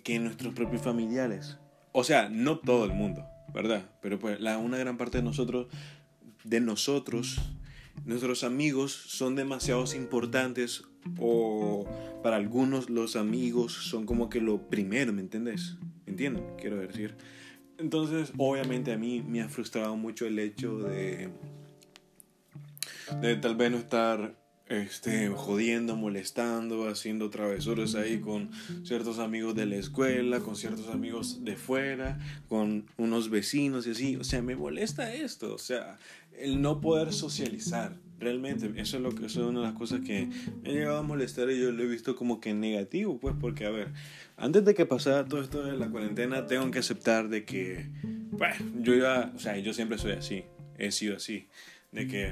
que 0.01 0.19
nuestros 0.19 0.53
propios 0.53 0.81
familiares. 0.81 1.57
O 1.91 2.03
sea, 2.03 2.29
no 2.29 2.57
todo 2.59 2.85
el 2.85 2.93
mundo, 2.93 3.25
¿verdad? 3.53 3.89
Pero 4.01 4.19
pues 4.19 4.39
la, 4.39 4.57
una 4.57 4.77
gran 4.77 4.97
parte 4.97 5.19
de 5.19 5.23
nosotros, 5.23 5.67
de 6.43 6.59
nosotros, 6.59 7.39
nuestros 8.05 8.43
amigos 8.43 8.91
son 8.91 9.35
demasiado 9.35 9.83
importantes 9.95 10.83
o 11.19 11.85
para 12.23 12.37
algunos 12.37 12.89
los 12.89 13.15
amigos 13.15 13.73
son 13.73 14.05
como 14.05 14.29
que 14.29 14.41
lo 14.41 14.69
primero, 14.69 15.13
¿me 15.13 15.21
entiendes? 15.21 15.77
¿Entienden? 16.05 16.43
Quiero 16.57 16.77
decir. 16.77 17.15
Entonces, 17.77 18.31
obviamente 18.37 18.93
a 18.93 18.97
mí 18.97 19.21
me 19.21 19.41
ha 19.41 19.49
frustrado 19.49 19.95
mucho 19.97 20.25
el 20.25 20.39
hecho 20.39 20.77
de, 20.79 21.29
de 23.21 23.35
tal 23.37 23.55
vez 23.55 23.71
no 23.71 23.77
estar 23.77 24.42
este, 24.67 25.27
jodiendo, 25.29 25.95
molestando, 25.95 26.87
haciendo 26.87 27.29
travesuras 27.29 27.95
ahí 27.95 28.19
con 28.19 28.49
ciertos 28.83 29.19
amigos 29.19 29.55
de 29.55 29.65
la 29.65 29.75
escuela, 29.75 30.39
con 30.39 30.55
ciertos 30.55 30.87
amigos 30.87 31.43
de 31.43 31.55
fuera, 31.55 32.19
con 32.47 32.85
unos 32.97 33.29
vecinos 33.29 33.85
y 33.87 33.91
así. 33.91 34.15
O 34.15 34.23
sea, 34.23 34.41
me 34.41 34.55
molesta 34.55 35.13
esto. 35.13 35.53
O 35.53 35.57
sea, 35.57 35.97
el 36.37 36.61
no 36.61 36.81
poder 36.81 37.13
socializar. 37.13 37.95
Realmente, 38.19 38.71
eso 38.79 38.97
es, 38.97 39.03
lo 39.03 39.13
que, 39.13 39.25
eso 39.25 39.41
es 39.41 39.47
una 39.47 39.59
de 39.59 39.65
las 39.65 39.75
cosas 39.75 39.99
que 39.99 40.29
me 40.61 40.69
ha 40.69 40.73
llegado 40.73 40.97
a 40.97 41.01
molestar 41.01 41.49
y 41.49 41.59
yo 41.59 41.73
lo 41.73 41.83
he 41.83 41.87
visto 41.87 42.15
como 42.15 42.39
que 42.39 42.53
negativo, 42.53 43.19
pues, 43.19 43.35
porque, 43.37 43.65
a 43.65 43.69
ver, 43.69 43.89
antes 44.37 44.63
de 44.63 44.73
que 44.73 44.85
pasara 44.85 45.25
todo 45.25 45.41
esto 45.41 45.61
de 45.65 45.75
la 45.75 45.89
cuarentena, 45.89 46.45
tengo 46.47 46.71
que 46.71 46.79
aceptar 46.79 47.27
de 47.27 47.43
que, 47.43 47.89
bueno, 48.31 48.55
yo 48.79 48.93
iba, 48.93 49.33
o 49.35 49.39
sea, 49.39 49.57
yo 49.57 49.73
siempre 49.73 49.97
soy 49.97 50.13
así, 50.13 50.45
he 50.77 50.91
sido 50.91 51.17
así 51.17 51.49
de 51.93 52.07
que 52.07 52.31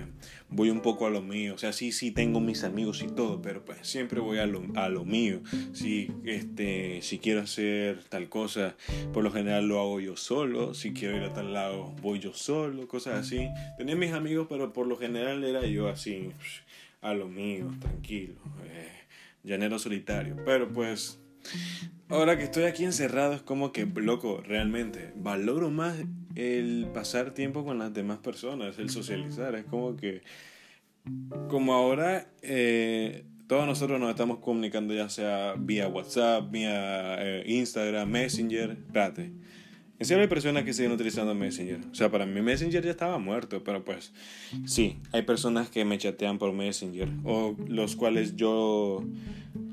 voy 0.50 0.70
un 0.70 0.82
poco 0.82 1.06
a 1.06 1.10
lo 1.10 1.22
mío. 1.22 1.54
O 1.54 1.58
sea, 1.58 1.72
sí, 1.72 1.92
sí 1.92 2.12
tengo 2.12 2.40
mis 2.40 2.64
amigos 2.64 3.02
y 3.04 3.08
todo, 3.08 3.42
pero 3.42 3.64
pues 3.64 3.80
siempre 3.84 4.20
voy 4.20 4.40
a 4.40 4.46
lo, 4.46 4.64
a 4.76 4.90
lo 4.90 5.06
mío. 5.06 5.42
Si, 5.74 6.12
este, 6.26 7.02
si 7.02 7.20
quiero 7.20 7.42
hacer 7.42 8.04
tal 8.10 8.28
cosa, 8.28 8.76
por 9.14 9.24
lo 9.24 9.32
general 9.32 9.68
lo 9.68 9.80
hago 9.80 10.00
yo 10.00 10.18
solo. 10.18 10.74
Si 10.74 10.94
quiero 10.94 11.16
ir 11.18 11.24
a 11.24 11.34
tal 11.34 11.54
lado, 11.54 11.94
voy 12.02 12.20
yo 12.20 12.34
solo, 12.34 12.88
cosas 12.88 13.20
así. 13.20 13.48
Tenía 13.78 13.96
mis 13.96 14.14
amigos, 14.14 14.48
pero 14.50 14.74
por 14.74 14.88
lo 14.88 14.98
general 14.98 15.44
era 15.44 15.66
yo 15.66 15.88
así, 15.88 16.32
a 17.02 17.14
lo 17.14 17.28
mío, 17.28 17.72
tranquilo, 17.80 18.36
eh, 18.66 18.92
llanero 19.44 19.80
solitario. 19.80 20.36
Pero 20.46 20.72
pues... 20.72 21.20
Ahora 22.10 22.38
que 22.38 22.44
estoy 22.44 22.66
aquí 22.66 22.84
encerrado 22.84 23.34
es 23.34 23.42
como 23.42 23.72
que, 23.72 23.86
loco, 23.86 24.44
realmente 24.46 25.14
valoro 25.16 25.72
más 25.72 25.96
el 26.36 26.88
pasar 26.94 27.34
tiempo 27.34 27.64
con 27.66 27.80
las 27.80 27.94
demás 27.94 28.20
personas, 28.20 28.78
el 28.80 28.90
socializar. 28.90 29.56
Es 29.56 29.66
como 29.66 29.96
que, 29.96 30.22
como 31.50 31.74
ahora 31.74 32.28
eh, 32.42 33.26
todos 33.48 33.66
nosotros 33.66 34.00
nos 34.00 34.12
estamos 34.12 34.40
comunicando 34.40 34.94
ya 34.94 35.10
sea 35.10 35.56
vía 35.58 35.88
WhatsApp, 35.88 36.50
vía 36.52 37.16
eh, 37.20 37.44
Instagram, 37.48 38.10
Messenger. 38.10 38.72
Espérate. 38.72 39.32
En 40.00 40.06
serio 40.06 40.24
hay 40.24 40.30
personas 40.30 40.64
que 40.64 40.74
siguen 40.74 40.94
utilizando 40.94 41.36
Messenger. 41.36 41.80
O 41.92 41.94
sea, 41.94 42.10
para 42.10 42.26
mí 42.26 42.42
Messenger 42.42 42.84
ya 42.84 42.90
estaba 42.90 43.20
muerto, 43.20 43.64
pero 43.64 43.86
pues 43.86 44.14
sí, 44.66 44.98
hay 45.12 45.22
personas 45.22 45.70
que 45.70 45.86
me 45.86 46.00
chatean 46.00 46.40
por 46.40 46.54
Messenger 46.54 47.08
o 47.24 47.56
los 47.68 47.96
cuales 47.96 48.36
yo 48.36 49.06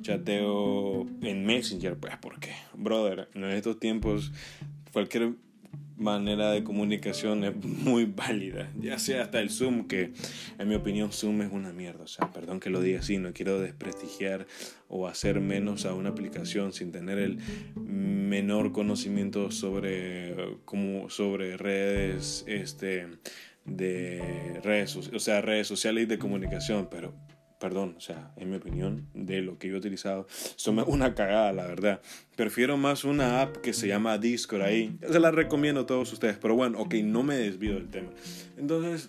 chateo 0.02 1.06
en 1.22 1.46
Messenger, 1.46 1.96
pues 1.96 2.14
porque, 2.20 2.50
brother, 2.74 3.28
en 3.34 3.44
estos 3.44 3.78
tiempos 3.78 4.32
cualquier 4.92 5.34
manera 5.98 6.52
de 6.52 6.62
comunicación 6.62 7.44
es 7.44 7.56
muy 7.56 8.04
válida, 8.04 8.70
ya 8.80 8.98
sea 8.98 9.22
hasta 9.22 9.40
el 9.40 9.50
Zoom, 9.50 9.86
que 9.86 10.12
en 10.58 10.68
mi 10.68 10.74
opinión 10.74 11.12
Zoom 11.12 11.42
es 11.42 11.52
una 11.52 11.72
mierda, 11.72 12.04
o 12.04 12.08
sea, 12.08 12.32
perdón 12.32 12.60
que 12.60 12.70
lo 12.70 12.80
diga 12.80 13.00
así, 13.00 13.18
no 13.18 13.32
quiero 13.32 13.60
desprestigiar 13.60 14.46
o 14.88 15.06
hacer 15.08 15.40
menos 15.40 15.84
a 15.84 15.94
una 15.94 16.10
aplicación 16.10 16.72
sin 16.72 16.92
tener 16.92 17.18
el 17.18 17.38
menor 17.76 18.72
conocimiento 18.72 19.50
sobre, 19.50 20.56
como, 20.64 21.10
sobre 21.10 21.56
redes, 21.56 22.44
este, 22.46 23.08
de 23.64 24.60
redes, 24.62 24.96
o 24.96 25.18
sea, 25.18 25.40
redes 25.40 25.66
sociales 25.66 26.04
y 26.04 26.06
de 26.06 26.18
comunicación, 26.18 26.88
pero 26.90 27.12
perdón, 27.58 27.94
o 27.96 28.00
sea, 28.00 28.32
en 28.36 28.50
mi 28.50 28.56
opinión, 28.56 29.06
de 29.14 29.42
lo 29.42 29.58
que 29.58 29.68
yo 29.68 29.74
he 29.74 29.78
utilizado, 29.78 30.26
son 30.56 30.82
una 30.86 31.14
cagada, 31.14 31.52
la 31.52 31.66
verdad. 31.66 32.00
Prefiero 32.36 32.76
más 32.76 33.04
una 33.04 33.42
app 33.42 33.56
que 33.56 33.72
se 33.72 33.88
llama 33.88 34.18
Discord 34.18 34.62
ahí. 34.62 34.96
Se 35.10 35.18
la 35.18 35.30
recomiendo 35.30 35.80
a 35.80 35.86
todos 35.86 36.12
ustedes, 36.12 36.38
pero 36.38 36.54
bueno, 36.54 36.78
ok, 36.80 36.94
no 37.02 37.22
me 37.22 37.36
desvío 37.36 37.74
del 37.74 37.88
tema. 37.88 38.10
Entonces, 38.56 39.08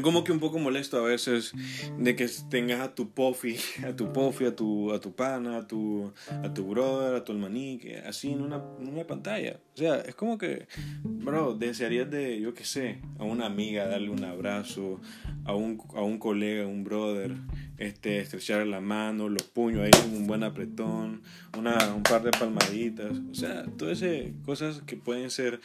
como 0.00 0.24
que 0.24 0.32
un 0.32 0.40
poco 0.40 0.58
molesto 0.58 0.96
a 0.96 1.02
veces 1.02 1.52
de 1.98 2.16
que 2.16 2.26
tengas 2.48 2.80
a 2.80 2.94
tu 2.94 3.10
pofi, 3.10 3.56
a 3.86 3.94
tu 3.94 4.12
pofi, 4.12 4.46
a 4.46 4.56
tu, 4.56 4.92
a 4.92 5.00
tu 5.00 5.14
pana, 5.14 5.58
a 5.58 5.66
tu, 5.66 6.12
a 6.42 6.54
tu 6.54 6.64
brother, 6.66 7.14
a 7.14 7.24
tu 7.24 7.32
hermanique, 7.32 7.98
así 7.98 8.30
en 8.32 8.40
una, 8.40 8.62
en 8.80 8.88
una 8.88 9.06
pantalla. 9.06 9.60
O 9.74 9.76
sea, 9.76 9.96
es 9.96 10.14
como 10.14 10.38
que, 10.38 10.66
bro, 11.04 11.54
desearías 11.54 12.10
de, 12.10 12.40
yo 12.40 12.54
qué 12.54 12.64
sé, 12.64 13.00
a 13.18 13.24
una 13.24 13.46
amiga 13.46 13.86
darle 13.86 14.10
un 14.10 14.24
abrazo, 14.24 15.00
a 15.44 15.54
un, 15.54 15.82
a 15.94 16.02
un 16.02 16.18
colega, 16.18 16.64
a 16.64 16.68
un 16.68 16.84
brother, 16.84 17.36
este, 17.78 18.20
estrechar 18.20 18.66
la 18.66 18.80
mano, 18.80 19.28
los 19.28 19.42
puños 19.42 19.82
ahí, 19.82 20.12
un 20.14 20.26
buen 20.26 20.42
apretón, 20.42 21.22
una, 21.58 21.92
un 21.94 22.02
par 22.02 22.22
de 22.22 22.30
palmaditas. 22.30 23.12
O 23.30 23.34
sea, 23.34 23.64
todas 23.76 24.00
esas 24.02 24.32
cosas 24.44 24.82
que 24.86 24.96
pueden 24.96 25.30
ser 25.30 25.60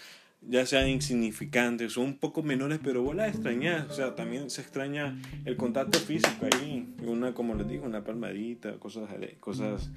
ya 0.50 0.66
sean 0.66 0.88
insignificantes 0.88 1.98
o 1.98 2.01
un 2.01 2.18
poco 2.18 2.42
menores, 2.42 2.80
pero 2.84 3.04
vos 3.04 3.16
las 3.16 3.34
extrañas, 3.34 3.89
o 3.89 3.94
sea, 3.94 4.16
también 4.16 4.50
se 4.50 4.62
extraña 4.62 5.20
el 5.46 5.58
contacto 5.58 6.00
físico 6.00 6.48
ahí, 6.51 6.88
una, 7.06 7.34
como 7.34 7.56
les 7.56 7.68
digo, 7.68 7.86
una 7.86 8.04
palmadita, 8.04 8.74
cosas 8.80 9.10
cosas 9.39 9.89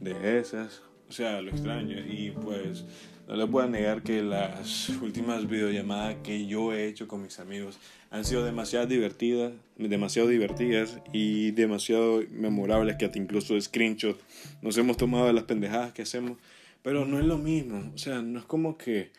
de 0.00 0.38
esas, 0.38 0.82
o 1.08 1.12
sea, 1.12 1.40
lo 1.40 1.50
extraño 1.50 1.98
y 1.98 2.30
pues 2.30 2.84
no 3.26 3.36
les 3.36 3.48
voy 3.48 3.64
a 3.64 3.68
negar 3.68 4.02
que 4.02 4.22
las 4.22 4.88
últimas 5.00 5.48
videollamadas 5.48 6.16
que 6.22 6.46
yo 6.46 6.72
he 6.72 6.86
hecho 6.86 7.08
con 7.08 7.22
mis 7.22 7.38
amigos 7.38 7.78
han 8.10 8.24
sido 8.24 8.44
demasiado 8.44 8.86
divertidas, 8.86 9.52
demasiado 9.76 10.28
divertidas 10.28 11.00
y 11.12 11.52
demasiado 11.52 12.22
memorables 12.30 12.96
que 12.96 13.04
hasta 13.04 13.18
incluso 13.18 13.60
screenshot 13.60 14.20
nos 14.62 14.76
hemos 14.78 14.96
tomado 14.96 15.26
de 15.26 15.32
las 15.32 15.44
pendejadas 15.44 15.92
que 15.92 16.02
hacemos, 16.02 16.38
pero 16.82 17.04
no 17.04 17.18
es 17.18 17.24
lo 17.24 17.38
mismo, 17.38 17.92
o 17.94 17.98
sea, 17.98 18.22
no 18.22 18.38
es 18.38 18.44
como 18.44 18.76
que 18.76 19.10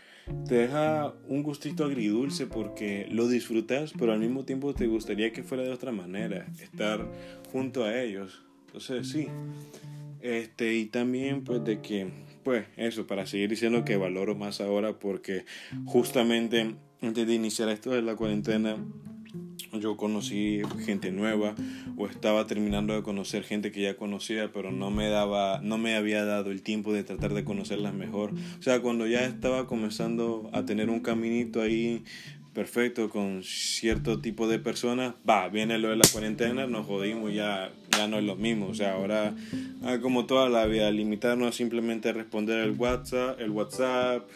te 0.48 0.55
deja 0.55 1.13
un 1.27 1.43
gustito 1.43 1.86
agridulce 1.86 2.48
porque 2.48 3.07
lo 3.10 3.27
disfrutas, 3.27 3.93
pero 3.98 4.13
al 4.13 4.19
mismo 4.19 4.43
tiempo 4.43 4.74
te 4.74 4.88
gustaría 4.88 5.31
que 5.31 5.43
fuera 5.43 5.63
de 5.63 5.72
otra 5.72 5.91
manera, 5.91 6.48
estar 6.62 7.05
junto 7.51 7.84
a 7.84 8.01
ellos. 8.01 8.43
Entonces, 8.67 9.10
sí. 9.10 9.27
Este, 10.22 10.75
y 10.75 10.86
también 10.86 11.43
pues 11.43 11.63
de 11.63 11.81
que, 11.81 12.10
pues 12.43 12.65
eso, 12.75 13.07
para 13.07 13.25
seguir 13.25 13.50
diciendo 13.50 13.86
que 13.86 13.98
valoro 13.98 14.36
más 14.36 14.62
ahora 14.62 14.98
porque 15.00 15.46
justamente 15.86 16.75
antes 17.01 17.27
de 17.27 17.34
iniciar 17.34 17.69
esto 17.69 17.91
de 17.91 18.01
la 18.01 18.15
cuarentena, 18.15 18.77
yo 19.74 19.97
conocí 19.97 20.62
gente 20.86 21.12
nueva 21.12 21.55
o 21.97 22.07
estaba 22.07 22.47
terminando 22.47 22.93
de 22.93 23.03
conocer 23.03 23.43
gente 23.43 23.71
que 23.71 23.81
ya 23.81 23.97
conocía 23.97 24.51
pero 24.53 24.71
no 24.71 24.91
me 24.91 25.09
daba 25.09 25.59
no 25.62 25.77
me 25.77 25.95
había 25.95 26.25
dado 26.25 26.51
el 26.51 26.62
tiempo 26.62 26.93
de 26.93 27.03
tratar 27.03 27.33
de 27.33 27.43
conocerlas 27.43 27.93
mejor. 27.93 28.31
O 28.59 28.62
sea 28.62 28.81
cuando 28.81 29.07
ya 29.07 29.25
estaba 29.25 29.67
comenzando 29.67 30.50
a 30.53 30.65
tener 30.65 30.89
un 30.89 31.00
caminito 31.00 31.62
ahí 31.62 32.03
perfecto 32.53 33.09
con 33.09 33.43
cierto 33.43 34.19
tipo 34.19 34.47
de 34.47 34.57
personas 34.57 35.13
va 35.29 35.47
viene 35.47 35.77
lo 35.77 35.89
de 35.89 35.95
la 35.95 36.07
cuarentena 36.12 36.65
nos 36.65 36.88
jodimos 36.88 37.33
ya 37.33 37.71
ya 37.95 38.07
no 38.07 38.17
es 38.17 38.24
lo 38.24 38.36
mismo. 38.36 38.67
O 38.67 38.74
sea 38.74 38.93
ahora 38.93 39.36
ah, 39.83 39.97
como 40.01 40.25
toda 40.25 40.50
la 40.50 40.65
vida 40.65 40.89
limitarnos 40.91 41.55
simplemente 41.55 42.09
a 42.09 42.13
responder 42.13 42.59
el 42.59 42.71
WhatsApp 42.71 43.39
el 43.39 43.51
WhatsApp 43.51 44.27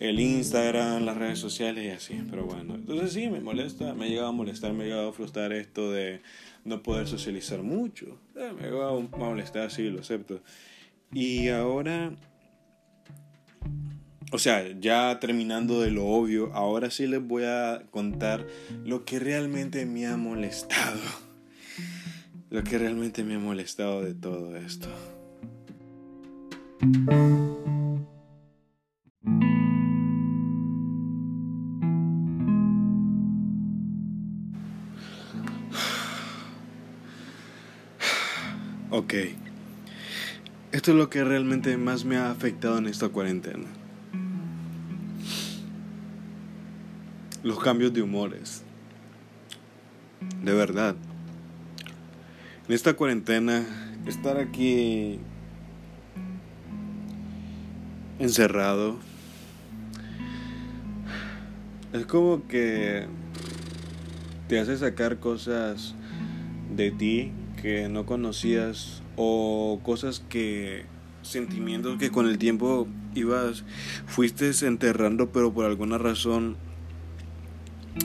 el 0.00 0.18
Instagram, 0.18 1.04
las 1.04 1.16
redes 1.16 1.38
sociales 1.38 1.84
y 1.84 1.90
así. 1.90 2.24
Pero 2.28 2.46
bueno, 2.46 2.74
entonces 2.74 3.12
sí, 3.12 3.28
me 3.28 3.40
molesta, 3.40 3.94
me 3.94 4.06
ha 4.06 4.08
llegado 4.08 4.28
a 4.28 4.32
molestar, 4.32 4.72
me 4.72 4.84
ha 4.84 4.86
llegado 4.86 5.10
a 5.10 5.12
frustrar 5.12 5.52
esto 5.52 5.92
de 5.92 6.22
no 6.64 6.82
poder 6.82 7.06
socializar 7.06 7.62
mucho. 7.62 8.18
Eh, 8.34 8.50
me 8.56 8.62
ha 8.62 8.70
llegado 8.70 8.98
a 8.98 9.16
molestar, 9.18 9.70
sí, 9.70 9.90
lo 9.90 10.00
acepto. 10.00 10.40
Y 11.12 11.48
ahora, 11.48 12.12
o 14.32 14.38
sea, 14.38 14.64
ya 14.80 15.20
terminando 15.20 15.82
de 15.82 15.90
lo 15.90 16.06
obvio, 16.06 16.50
ahora 16.54 16.90
sí 16.90 17.06
les 17.06 17.22
voy 17.22 17.44
a 17.44 17.82
contar 17.90 18.46
lo 18.84 19.04
que 19.04 19.18
realmente 19.18 19.84
me 19.84 20.06
ha 20.06 20.16
molestado. 20.16 20.98
Lo 22.50 22.64
que 22.64 22.78
realmente 22.78 23.22
me 23.22 23.36
ha 23.36 23.38
molestado 23.38 24.02
de 24.02 24.12
todo 24.12 24.56
esto. 24.56 24.88
Ok. 39.00 39.14
Esto 40.72 40.90
es 40.90 40.96
lo 40.98 41.08
que 41.08 41.24
realmente 41.24 41.74
más 41.78 42.04
me 42.04 42.18
ha 42.18 42.30
afectado 42.30 42.76
en 42.76 42.86
esta 42.86 43.08
cuarentena. 43.08 43.64
Los 47.42 47.58
cambios 47.60 47.94
de 47.94 48.02
humores. 48.02 48.62
De 50.44 50.52
verdad. 50.52 50.96
En 52.68 52.74
esta 52.74 52.92
cuarentena, 52.92 53.64
estar 54.06 54.36
aquí 54.36 55.18
encerrado 58.18 58.98
es 61.94 62.04
como 62.04 62.46
que 62.48 63.06
te 64.46 64.60
hace 64.60 64.76
sacar 64.76 65.20
cosas 65.20 65.94
de 66.76 66.90
ti 66.90 67.32
que 67.60 67.88
no 67.88 68.06
conocías 68.06 69.02
o 69.16 69.80
cosas 69.82 70.20
que 70.28 70.84
sentimientos 71.22 71.98
que 71.98 72.10
con 72.10 72.26
el 72.26 72.38
tiempo 72.38 72.88
ibas 73.14 73.64
fuiste 74.06 74.50
enterrando 74.62 75.30
pero 75.30 75.52
por 75.52 75.66
alguna 75.66 75.98
razón 75.98 76.56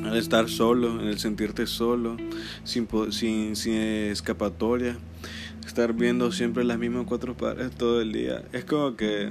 al 0.04 0.18
estar 0.18 0.50
solo, 0.50 1.00
en 1.00 1.08
el 1.08 1.20
sentirte 1.20 1.68
solo, 1.68 2.18
sin, 2.64 2.88
sin, 3.12 3.56
sin 3.56 3.74
escapatoria, 3.74 4.98
estar 5.66 5.94
viendo 5.94 6.32
siempre 6.32 6.64
las 6.64 6.80
mismas 6.80 7.06
cuatro 7.06 7.38
paredes 7.38 7.72
todo 7.72 8.02
el 8.02 8.12
día, 8.12 8.44
es 8.52 8.66
como 8.66 8.96
que 8.96 9.30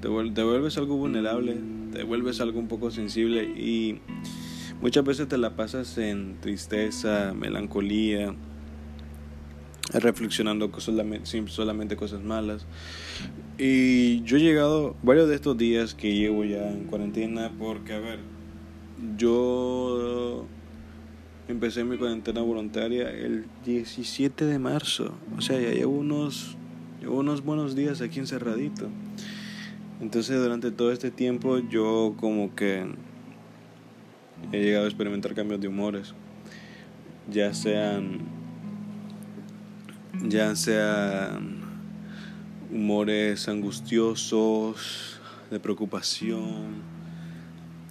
te, 0.00 0.08
vuelves 0.08 0.76
algo 0.76 0.96
vulnerable, 0.96 1.56
te 1.92 2.02
vuelves 2.02 2.40
algo 2.40 2.58
un 2.58 2.68
poco 2.68 2.90
sensible 2.90 3.44
y 3.44 4.00
muchas 4.80 5.04
veces 5.04 5.28
te 5.28 5.38
la 5.38 5.56
pasas 5.56 5.98
en 5.98 6.36
tristeza, 6.40 7.34
melancolía, 7.34 8.34
reflexionando 9.92 10.70
solamente, 11.46 11.96
cosas 11.96 12.22
malas. 12.22 12.66
Y 13.58 14.22
yo 14.22 14.36
he 14.36 14.40
llegado 14.40 14.96
varios 15.02 15.28
de 15.28 15.34
estos 15.34 15.56
días 15.56 15.94
que 15.94 16.14
llevo 16.14 16.44
ya 16.44 16.70
en 16.70 16.84
cuarentena 16.84 17.52
porque, 17.58 17.92
a 17.92 18.00
ver, 18.00 18.18
yo 19.16 20.46
empecé 21.48 21.84
mi 21.84 21.98
cuarentena 21.98 22.40
voluntaria 22.40 23.10
el 23.10 23.46
17 23.64 24.44
de 24.44 24.58
marzo. 24.58 25.12
O 25.36 25.40
sea, 25.40 25.60
ya 25.60 25.70
llevo 25.70 25.92
unos, 25.92 26.56
llevo 27.00 27.18
unos 27.18 27.44
buenos 27.44 27.76
días 27.76 28.00
aquí 28.00 28.18
encerradito. 28.18 28.88
Entonces, 30.00 30.42
durante 30.42 30.70
todo 30.70 30.90
este 30.90 31.10
tiempo 31.10 31.58
yo 31.58 32.14
como 32.18 32.54
que 32.54 32.86
he 34.52 34.62
llegado 34.62 34.84
a 34.84 34.88
experimentar 34.88 35.34
cambios 35.34 35.60
de 35.60 35.68
humores. 35.68 36.14
Ya 37.30 37.54
sean 37.54 38.20
ya 40.28 40.54
sean 40.56 41.62
humores 42.70 43.48
angustiosos, 43.48 45.20
de 45.50 45.60
preocupación, 45.60 46.82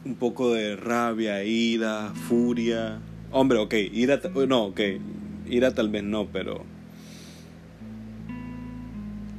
un 0.06 0.16
poco 0.16 0.54
de 0.54 0.76
rabia, 0.76 1.44
ira, 1.44 2.12
furia. 2.28 3.00
Hombre, 3.32 3.60
ok, 3.60 3.74
ira, 3.92 4.20
no, 4.48 4.66
ok, 4.66 4.80
ira 5.48 5.74
tal 5.74 5.90
vez 5.90 6.04
no, 6.04 6.28
pero 6.28 6.64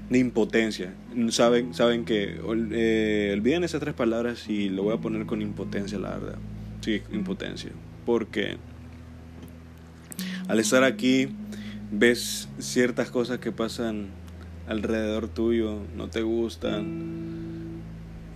de 0.09 0.19
impotencia. 0.19 0.95
Saben, 1.31 1.75
saben 1.75 2.05
que 2.05 2.41
eh, 2.73 3.33
olviden 3.37 3.65
esas 3.65 3.81
tres 3.81 3.95
palabras 3.95 4.49
y 4.49 4.69
lo 4.69 4.85
voy 4.85 4.95
a 4.95 5.01
poner 5.01 5.27
con 5.27 5.43
impotencia, 5.43 5.99
la 5.99 6.11
verdad. 6.11 6.39
Sí, 6.85 7.01
impotencia. 7.13 7.71
Porque 8.05 8.59
al 10.49 10.61
estar 10.61 10.85
aquí 10.85 11.29
ves 11.91 12.51
ciertas 12.59 13.11
cosas 13.11 13.39
que 13.39 13.53
pasan 13.53 14.09
alrededor 14.69 15.29
tuyo, 15.29 15.79
no 15.97 16.11
te 16.11 16.21
gustan, 16.21 17.81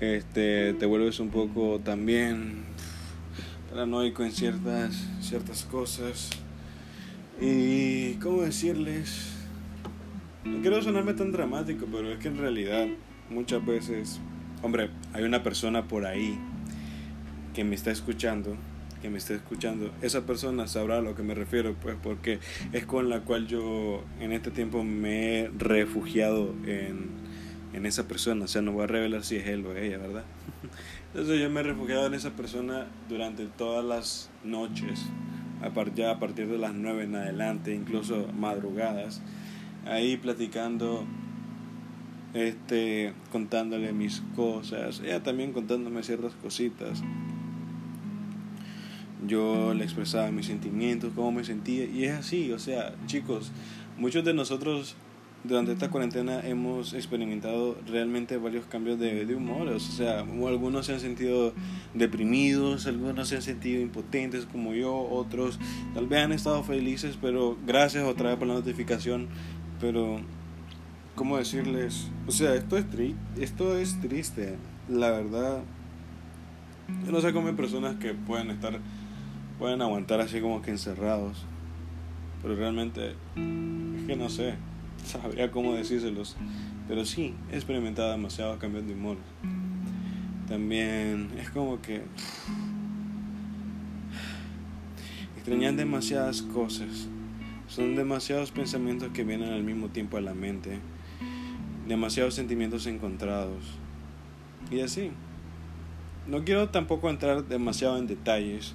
este, 0.00 0.72
te 0.72 0.86
vuelves 0.86 1.20
un 1.20 1.28
poco 1.28 1.78
también 1.84 2.64
paranoico 3.68 4.24
en 4.24 4.32
ciertas, 4.32 4.96
ciertas 5.20 5.64
cosas. 5.64 6.30
Y, 7.42 8.14
¿cómo 8.14 8.40
decirles? 8.40 9.30
No 10.44 10.62
quiero 10.62 10.80
sonarme 10.80 11.12
tan 11.12 11.32
dramático, 11.32 11.86
pero 11.92 12.10
es 12.14 12.18
que 12.18 12.28
en 12.28 12.38
realidad 12.38 12.86
muchas 13.28 13.62
veces, 13.66 14.20
hombre, 14.62 14.88
hay 15.12 15.24
una 15.24 15.42
persona 15.42 15.86
por 15.86 16.06
ahí 16.06 16.38
que 17.58 17.64
me 17.64 17.74
está 17.74 17.90
escuchando 17.90 18.56
que 19.02 19.10
me 19.10 19.18
esté 19.18 19.34
escuchando, 19.34 19.90
esa 20.00 20.26
persona 20.26 20.68
sabrá 20.68 20.98
a 20.98 21.00
lo 21.00 21.16
que 21.16 21.24
me 21.24 21.34
refiero, 21.34 21.74
pues 21.74 21.96
porque 22.00 22.38
es 22.72 22.86
con 22.86 23.08
la 23.08 23.22
cual 23.22 23.48
yo 23.48 24.04
en 24.20 24.32
este 24.32 24.52
tiempo 24.52 24.84
me 24.84 25.40
he 25.40 25.50
refugiado 25.56 26.54
en, 26.66 27.06
en 27.72 27.84
esa 27.86 28.06
persona, 28.06 28.44
o 28.44 28.48
sea, 28.48 28.62
no 28.62 28.70
voy 28.70 28.84
a 28.84 28.86
revelar 28.86 29.24
si 29.24 29.36
es 29.36 29.48
él 29.48 29.66
o 29.66 29.76
ella, 29.76 29.98
¿verdad? 29.98 30.24
Entonces 31.14 31.40
yo 31.40 31.50
me 31.50 31.60
he 31.60 31.62
refugiado 31.64 32.06
en 32.06 32.14
esa 32.14 32.30
persona 32.30 32.86
durante 33.08 33.46
todas 33.46 33.84
las 33.84 34.30
noches, 34.44 35.06
ya 35.96 36.12
a 36.12 36.20
partir 36.20 36.46
de 36.46 36.58
las 36.58 36.74
nueve 36.74 37.04
en 37.04 37.16
adelante, 37.16 37.74
incluso 37.74 38.28
madrugadas, 38.38 39.20
ahí 39.84 40.16
platicando 40.16 41.04
este 42.34 43.14
contándole 43.32 43.92
mis 43.92 44.22
cosas, 44.36 45.00
ella 45.04 45.24
también 45.24 45.52
contándome 45.52 46.04
ciertas 46.04 46.34
cositas 46.34 47.02
yo 49.26 49.74
le 49.74 49.84
expresaba 49.84 50.30
mis 50.30 50.46
sentimientos, 50.46 51.12
cómo 51.14 51.32
me 51.32 51.44
sentía, 51.44 51.84
y 51.84 52.04
es 52.04 52.12
así, 52.12 52.52
o 52.52 52.58
sea, 52.58 52.94
chicos, 53.06 53.50
muchos 53.96 54.24
de 54.24 54.34
nosotros 54.34 54.96
durante 55.44 55.72
esta 55.72 55.88
cuarentena 55.88 56.40
hemos 56.40 56.94
experimentado 56.94 57.76
realmente 57.86 58.36
varios 58.38 58.66
cambios 58.66 58.98
de, 58.98 59.24
de 59.24 59.34
humor, 59.34 59.68
o 59.68 59.80
sea, 59.80 60.20
algunos 60.20 60.86
se 60.86 60.94
han 60.94 61.00
sentido 61.00 61.52
deprimidos, 61.94 62.86
algunos 62.86 63.28
se 63.28 63.36
han 63.36 63.42
sentido 63.42 63.80
impotentes 63.80 64.46
como 64.46 64.74
yo, 64.74 64.94
otros 64.94 65.58
tal 65.94 66.06
vez 66.06 66.24
han 66.24 66.32
estado 66.32 66.62
felices, 66.64 67.18
pero 67.20 67.56
gracias 67.66 68.04
otra 68.04 68.30
vez 68.30 68.38
por 68.38 68.48
la 68.48 68.54
notificación, 68.54 69.28
pero 69.80 70.20
¿cómo 71.14 71.36
decirles? 71.36 72.08
O 72.26 72.32
sea, 72.32 72.54
esto 72.54 72.76
es, 72.76 72.88
tri 72.88 73.14
esto 73.40 73.76
es 73.76 74.00
triste, 74.00 74.56
la 74.88 75.10
verdad. 75.10 75.62
Yo 77.04 77.12
no 77.12 77.20
sé 77.20 77.32
cómo 77.32 77.48
hay 77.48 77.54
personas 77.54 77.96
que 77.96 78.14
pueden 78.14 78.50
estar 78.50 78.78
pueden 79.58 79.82
aguantar 79.82 80.20
así 80.20 80.40
como 80.40 80.62
que 80.62 80.70
encerrados. 80.70 81.44
Pero 82.42 82.54
realmente 82.54 83.10
es 83.10 84.06
que 84.06 84.16
no 84.16 84.28
sé, 84.28 84.54
sabría 85.04 85.50
cómo 85.50 85.74
decírselos. 85.74 86.36
Pero 86.86 87.04
sí, 87.04 87.34
he 87.52 87.56
experimentado 87.56 88.12
demasiado 88.12 88.58
cambios 88.58 88.86
de 88.86 88.94
humor. 88.94 89.16
También 90.48 91.30
es 91.38 91.50
como 91.50 91.82
que 91.82 91.96
extrañan 95.36 95.76
demasiadas 95.76 96.42
cosas. 96.42 97.08
Son 97.66 97.96
demasiados 97.96 98.50
pensamientos 98.50 99.10
que 99.12 99.24
vienen 99.24 99.52
al 99.52 99.62
mismo 99.62 99.88
tiempo 99.88 100.16
a 100.16 100.22
la 100.22 100.32
mente. 100.32 100.78
Demasiados 101.86 102.34
sentimientos 102.34 102.86
encontrados. 102.86 103.64
Y 104.70 104.80
así. 104.80 105.10
No 106.26 106.44
quiero 106.44 106.70
tampoco 106.70 107.10
entrar 107.10 107.46
demasiado 107.46 107.98
en 107.98 108.06
detalles 108.06 108.74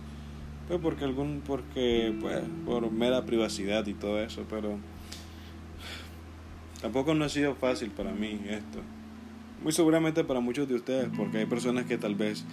pues 0.68 0.80
porque 0.82 1.04
algún, 1.04 1.42
porque, 1.46 2.14
pues, 2.20 2.42
por 2.66 2.92
mera 2.92 3.26
privacidad 3.26 3.86
y 3.88 3.94
todo 3.94 4.22
eso, 4.22 4.46
pero 4.50 4.78
tampoco 6.82 7.14
no 7.14 7.26
ha 7.26 7.30
sido 7.30 7.56
fácil 7.56 7.92
para 7.92 8.12
mí 8.12 8.40
esto. 8.48 8.80
Muy 9.62 9.72
seguramente 9.72 10.24
para 10.24 10.40
muchos 10.40 10.68
de 10.68 10.76
ustedes, 10.76 11.10
porque 11.16 11.40
hay 11.40 11.46
personas 11.46 11.86
que 11.86 11.98
tal 11.98 12.16
vez 12.16 12.46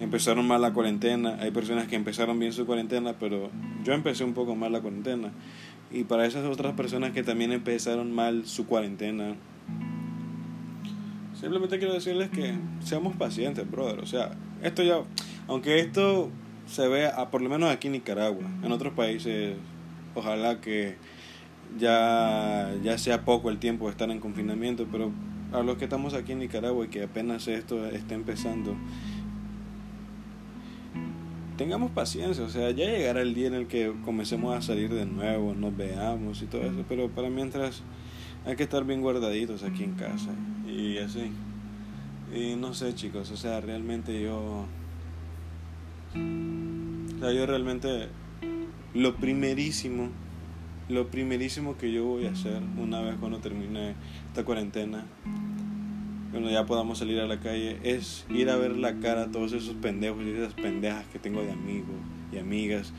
empezaron 0.00 0.46
mal 0.46 0.62
la 0.62 0.72
cuarentena, 0.72 1.36
hay 1.40 1.50
personas 1.50 1.86
que 1.86 1.94
empezaron 1.94 2.38
bien 2.38 2.52
su 2.52 2.66
cuarentena, 2.66 3.14
pero 3.20 3.50
yo 3.84 3.92
empecé 3.92 4.24
un 4.24 4.34
poco 4.34 4.56
mal 4.56 4.72
la 4.72 4.80
cuarentena. 4.80 5.30
Y 5.92 6.04
para 6.04 6.24
esas 6.26 6.44
otras 6.46 6.74
personas 6.74 7.12
que 7.12 7.22
también 7.22 7.52
empezaron 7.52 8.12
mal 8.12 8.46
su 8.46 8.66
cuarentena, 8.66 9.34
simplemente 11.38 11.78
quiero 11.78 11.94
decirles 11.94 12.30
que 12.30 12.54
seamos 12.80 13.14
pacientes, 13.16 13.70
brother. 13.70 13.98
O 14.00 14.06
sea, 14.06 14.30
esto 14.62 14.82
ya, 14.82 15.00
aunque 15.48 15.80
esto 15.80 16.30
se 16.70 16.86
ve, 16.86 17.06
a, 17.06 17.30
por 17.30 17.42
lo 17.42 17.50
menos 17.50 17.70
aquí 17.70 17.88
en 17.88 17.94
Nicaragua. 17.94 18.44
En 18.62 18.70
otros 18.70 18.92
países, 18.94 19.56
ojalá 20.14 20.60
que 20.60 20.96
ya, 21.78 22.72
ya 22.82 22.96
sea 22.96 23.24
poco 23.24 23.50
el 23.50 23.58
tiempo 23.58 23.86
de 23.86 23.90
estar 23.90 24.10
en 24.10 24.20
confinamiento, 24.20 24.86
pero 24.90 25.10
a 25.52 25.62
los 25.62 25.76
que 25.78 25.84
estamos 25.84 26.14
aquí 26.14 26.32
en 26.32 26.38
Nicaragua 26.38 26.84
y 26.84 26.88
que 26.88 27.02
apenas 27.02 27.48
esto 27.48 27.86
está 27.86 28.14
empezando, 28.14 28.76
tengamos 31.56 31.90
paciencia, 31.90 32.44
o 32.44 32.48
sea, 32.48 32.70
ya 32.70 32.86
llegará 32.86 33.20
el 33.20 33.34
día 33.34 33.48
en 33.48 33.54
el 33.54 33.66
que 33.66 33.92
comencemos 34.04 34.56
a 34.56 34.62
salir 34.62 34.94
de 34.94 35.06
nuevo, 35.06 35.54
nos 35.54 35.76
veamos 35.76 36.40
y 36.40 36.46
todo 36.46 36.62
eso, 36.62 36.84
pero 36.88 37.08
para 37.10 37.28
mientras 37.30 37.82
hay 38.46 38.54
que 38.54 38.62
estar 38.62 38.84
bien 38.84 39.02
guardaditos 39.02 39.64
aquí 39.64 39.82
en 39.82 39.94
casa 39.94 40.30
y 40.68 40.98
así. 40.98 41.32
Y 42.32 42.54
no 42.54 42.74
sé 42.74 42.94
chicos, 42.94 43.32
o 43.32 43.36
sea, 43.36 43.60
realmente 43.60 44.22
yo 44.22 44.66
o 46.14 47.18
sea, 47.20 47.32
yo 47.32 47.46
realmente 47.46 48.08
lo 48.94 49.16
primerísimo, 49.16 50.08
lo 50.88 51.08
primerísimo 51.08 51.76
que 51.76 51.92
yo 51.92 52.04
voy 52.04 52.26
a 52.26 52.30
hacer 52.30 52.62
una 52.76 53.00
vez 53.00 53.16
cuando 53.20 53.38
termine 53.38 53.94
esta 54.28 54.44
cuarentena, 54.44 55.06
cuando 56.30 56.50
ya 56.50 56.66
podamos 56.66 56.98
salir 56.98 57.20
a 57.20 57.26
la 57.26 57.40
calle, 57.40 57.78
es 57.82 58.24
ir 58.30 58.50
a 58.50 58.56
ver 58.56 58.76
la 58.76 58.98
cara 58.98 59.24
a 59.24 59.30
todos 59.30 59.52
esos 59.52 59.74
pendejos 59.74 60.24
y 60.24 60.30
esas 60.30 60.54
pendejas 60.54 61.04
que 61.12 61.18
tengo 61.18 61.42
de 61.42 61.52
amigos 61.52 61.96
y 62.32 62.38
amigas, 62.38 62.92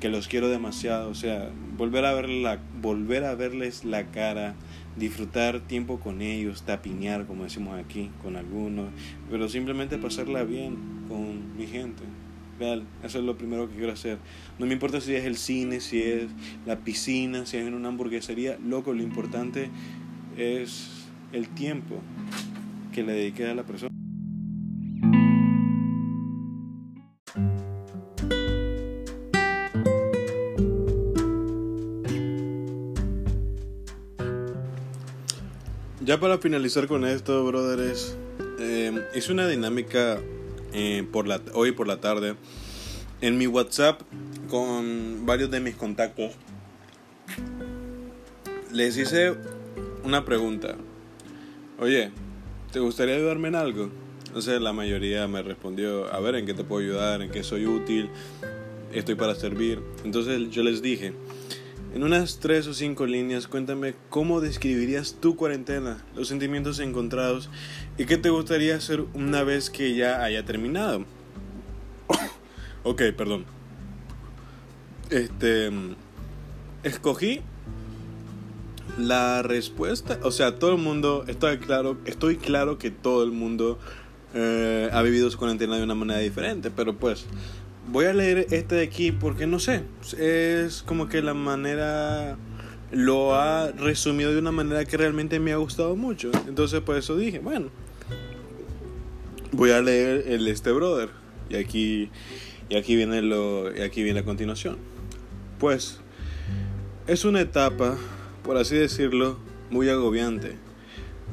que 0.00 0.08
los 0.08 0.28
quiero 0.28 0.48
demasiado, 0.48 1.08
o 1.08 1.14
sea, 1.14 1.50
volver 1.76 2.04
a, 2.04 2.14
ver 2.14 2.28
la, 2.28 2.58
volver 2.80 3.24
a 3.24 3.34
verles 3.34 3.84
la 3.84 4.06
cara, 4.06 4.54
disfrutar 4.96 5.60
tiempo 5.60 5.98
con 5.98 6.20
ellos, 6.20 6.62
tapiñar, 6.62 7.26
como 7.26 7.44
decimos 7.44 7.78
aquí, 7.78 8.10
con 8.22 8.36
algunos, 8.36 8.90
pero 9.30 9.48
simplemente 9.48 9.98
pasarla 9.98 10.44
bien 10.44 10.76
con 11.08 11.56
mi 11.56 11.66
gente. 11.66 12.02
Eso 12.60 13.18
es 13.18 13.24
lo 13.24 13.36
primero 13.36 13.68
que 13.68 13.76
quiero 13.76 13.92
hacer. 13.92 14.18
No 14.58 14.66
me 14.66 14.72
importa 14.72 15.00
si 15.00 15.14
es 15.14 15.24
el 15.24 15.36
cine, 15.36 15.80
si 15.80 16.02
es 16.02 16.30
la 16.66 16.76
piscina, 16.76 17.46
si 17.46 17.56
es 17.56 17.66
en 17.66 17.74
una 17.74 17.88
hamburguesería. 17.88 18.58
Loco, 18.64 18.92
lo 18.92 19.02
importante 19.02 19.70
es 20.36 21.06
el 21.32 21.48
tiempo 21.48 22.00
que 22.92 23.02
le 23.02 23.12
dedique 23.12 23.46
a 23.46 23.54
la 23.54 23.64
persona. 23.64 23.90
Ya 36.04 36.20
para 36.20 36.36
finalizar 36.36 36.86
con 36.86 37.06
esto, 37.06 37.46
brothers, 37.46 38.14
eh, 38.60 38.92
es 39.14 39.30
una 39.30 39.48
dinámica 39.48 40.20
eh, 40.74 41.06
por 41.10 41.26
la, 41.26 41.40
hoy 41.54 41.72
por 41.72 41.86
la 41.86 42.00
tarde 42.00 42.36
en 43.20 43.38
mi 43.38 43.46
WhatsApp 43.46 44.02
con 44.50 45.24
varios 45.24 45.50
de 45.50 45.60
mis 45.60 45.74
contactos. 45.76 46.32
Les 48.72 48.96
hice 48.96 49.34
una 50.04 50.24
pregunta. 50.24 50.76
Oye, 51.78 52.10
¿te 52.72 52.80
gustaría 52.80 53.14
ayudarme 53.14 53.48
en 53.48 53.54
algo? 53.54 53.90
Entonces 54.26 54.60
la 54.60 54.72
mayoría 54.72 55.28
me 55.28 55.42
respondió, 55.42 56.12
a 56.12 56.18
ver, 56.20 56.34
¿en 56.34 56.44
qué 56.44 56.54
te 56.54 56.64
puedo 56.64 56.82
ayudar? 56.82 57.22
¿En 57.22 57.30
qué 57.30 57.44
soy 57.44 57.66
útil? 57.66 58.10
Estoy 58.92 59.14
para 59.14 59.34
servir. 59.34 59.80
Entonces 60.04 60.50
yo 60.50 60.62
les 60.62 60.82
dije, 60.82 61.12
en 61.94 62.02
unas 62.02 62.40
tres 62.40 62.66
o 62.66 62.74
cinco 62.74 63.06
líneas, 63.06 63.46
cuéntame 63.46 63.94
cómo 64.10 64.40
describirías 64.40 65.14
tu 65.20 65.36
cuarentena, 65.36 66.04
los 66.16 66.26
sentimientos 66.26 66.80
encontrados 66.80 67.50
y 67.96 68.04
qué 68.04 68.16
te 68.16 68.30
gustaría 68.30 68.74
hacer 68.74 69.04
una 69.14 69.44
vez 69.44 69.70
que 69.70 69.94
ya 69.94 70.24
haya 70.24 70.44
terminado. 70.44 71.04
ok, 72.82 73.00
perdón. 73.16 73.44
Este. 75.10 75.70
Escogí 76.82 77.42
la 78.98 79.42
respuesta. 79.42 80.18
O 80.24 80.32
sea, 80.32 80.58
todo 80.58 80.72
el 80.72 80.78
mundo. 80.78 81.24
Estoy 81.28 81.58
claro, 81.58 81.96
estoy 82.06 82.38
claro 82.38 82.76
que 82.76 82.90
todo 82.90 83.22
el 83.22 83.30
mundo 83.30 83.78
eh, 84.34 84.90
ha 84.92 85.00
vivido 85.02 85.30
su 85.30 85.38
cuarentena 85.38 85.76
de 85.76 85.84
una 85.84 85.94
manera 85.94 86.18
diferente. 86.18 86.72
Pero 86.72 86.96
pues, 86.96 87.26
voy 87.94 88.06
a 88.06 88.12
leer 88.12 88.48
este 88.50 88.74
de 88.74 88.82
aquí 88.82 89.12
porque 89.12 89.46
no 89.46 89.60
sé. 89.60 89.84
Es 90.18 90.82
como 90.82 91.08
que 91.08 91.22
la 91.22 91.32
manera 91.32 92.36
lo 92.90 93.36
ha 93.36 93.70
resumido 93.70 94.32
de 94.32 94.40
una 94.40 94.50
manera 94.50 94.84
que 94.84 94.96
realmente 94.96 95.38
me 95.38 95.52
ha 95.52 95.58
gustado 95.58 95.94
mucho. 95.94 96.32
Entonces 96.48 96.80
por 96.80 96.96
eso 96.96 97.16
dije, 97.16 97.38
bueno, 97.38 97.68
voy 99.52 99.70
a 99.70 99.80
leer 99.80 100.24
el 100.26 100.48
este 100.48 100.72
brother. 100.72 101.08
Y 101.48 101.54
aquí, 101.54 102.10
y 102.68 102.76
aquí 102.76 102.96
viene 102.96 103.22
lo, 103.22 103.72
y 103.72 103.80
aquí 103.82 104.02
viene 104.02 104.20
a 104.20 104.24
continuación. 104.24 104.76
Pues 105.60 106.00
es 107.06 107.24
una 107.24 107.42
etapa, 107.42 107.96
por 108.42 108.56
así 108.56 108.74
decirlo, 108.74 109.38
muy 109.70 109.88
agobiante. 109.88 110.56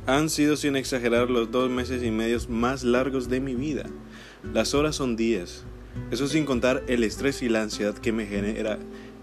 Han 0.05 0.29
sido 0.29 0.55
sin 0.57 0.75
exagerar 0.75 1.31
los 1.31 1.49
dos 1.49 1.71
meses 1.71 2.03
y 2.03 2.11
medios 2.11 2.49
más 2.49 2.83
largos 2.83 3.29
de 3.29 3.39
mi 3.39 3.55
vida. 3.55 3.87
Las 4.53 4.75
horas 4.75 4.95
son 4.95 5.15
días, 5.15 5.65
eso 6.11 6.27
sin 6.27 6.45
contar 6.45 6.83
el 6.87 7.03
estrés 7.03 7.41
y 7.41 7.49
la 7.49 7.61
ansiedad 7.61 7.95
que 7.95 8.11
me 8.11 8.25
genera 8.25 8.79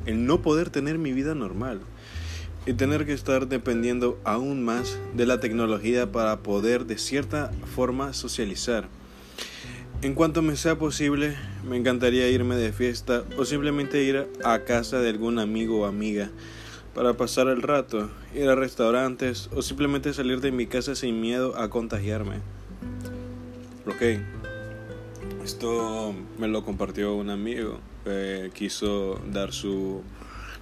el 0.07 0.27
no 0.27 0.43
poder 0.43 0.71
tener 0.71 0.99
mi 0.99 1.13
vida 1.13 1.35
normal 1.35 1.81
y 2.67 2.75
tener 2.75 3.07
que 3.07 3.13
estar 3.13 3.49
dependiendo 3.49 4.19
aún 4.25 4.65
más 4.65 4.99
de 5.15 5.27
la 5.27 5.41
tecnología 5.41 6.13
para 6.13 6.39
poder 6.41 6.87
de 6.87 6.99
cierta 6.99 7.51
forma 7.75 8.13
socializar. 8.13 8.89
En 10.03 10.15
cuanto 10.15 10.43
me 10.43 10.57
sea 10.57 10.79
posible, 10.79 11.35
me 11.69 11.77
encantaría 11.77 12.29
irme 12.29 12.57
de 12.57 12.73
fiesta 12.73 13.25
o 13.37 13.45
simplemente 13.45 14.03
ir 14.05 14.29
a 14.45 14.61
casa 14.61 15.01
de 15.01 15.11
algún 15.11 15.39
amigo 15.39 15.81
o 15.81 15.87
amiga 15.87 16.31
para 16.95 17.15
pasar 17.15 17.49
el 17.49 17.63
rato, 17.63 18.11
ir 18.35 18.49
a 18.49 18.55
restaurantes 18.55 19.49
o 19.55 19.63
simplemente 19.63 20.13
salir 20.13 20.41
de 20.41 20.53
mi 20.53 20.67
casa 20.67 20.95
sin 20.95 21.21
miedo 21.21 21.57
a 21.57 21.71
contagiarme. 21.71 22.37
Ok, 23.87 24.21
esto 25.49 26.15
me 26.37 26.47
lo 26.47 26.63
compartió 26.63 27.15
un 27.15 27.31
amigo. 27.31 27.81
que 28.05 28.51
quiso 28.53 29.19
dar 29.33 29.55
su 29.55 30.03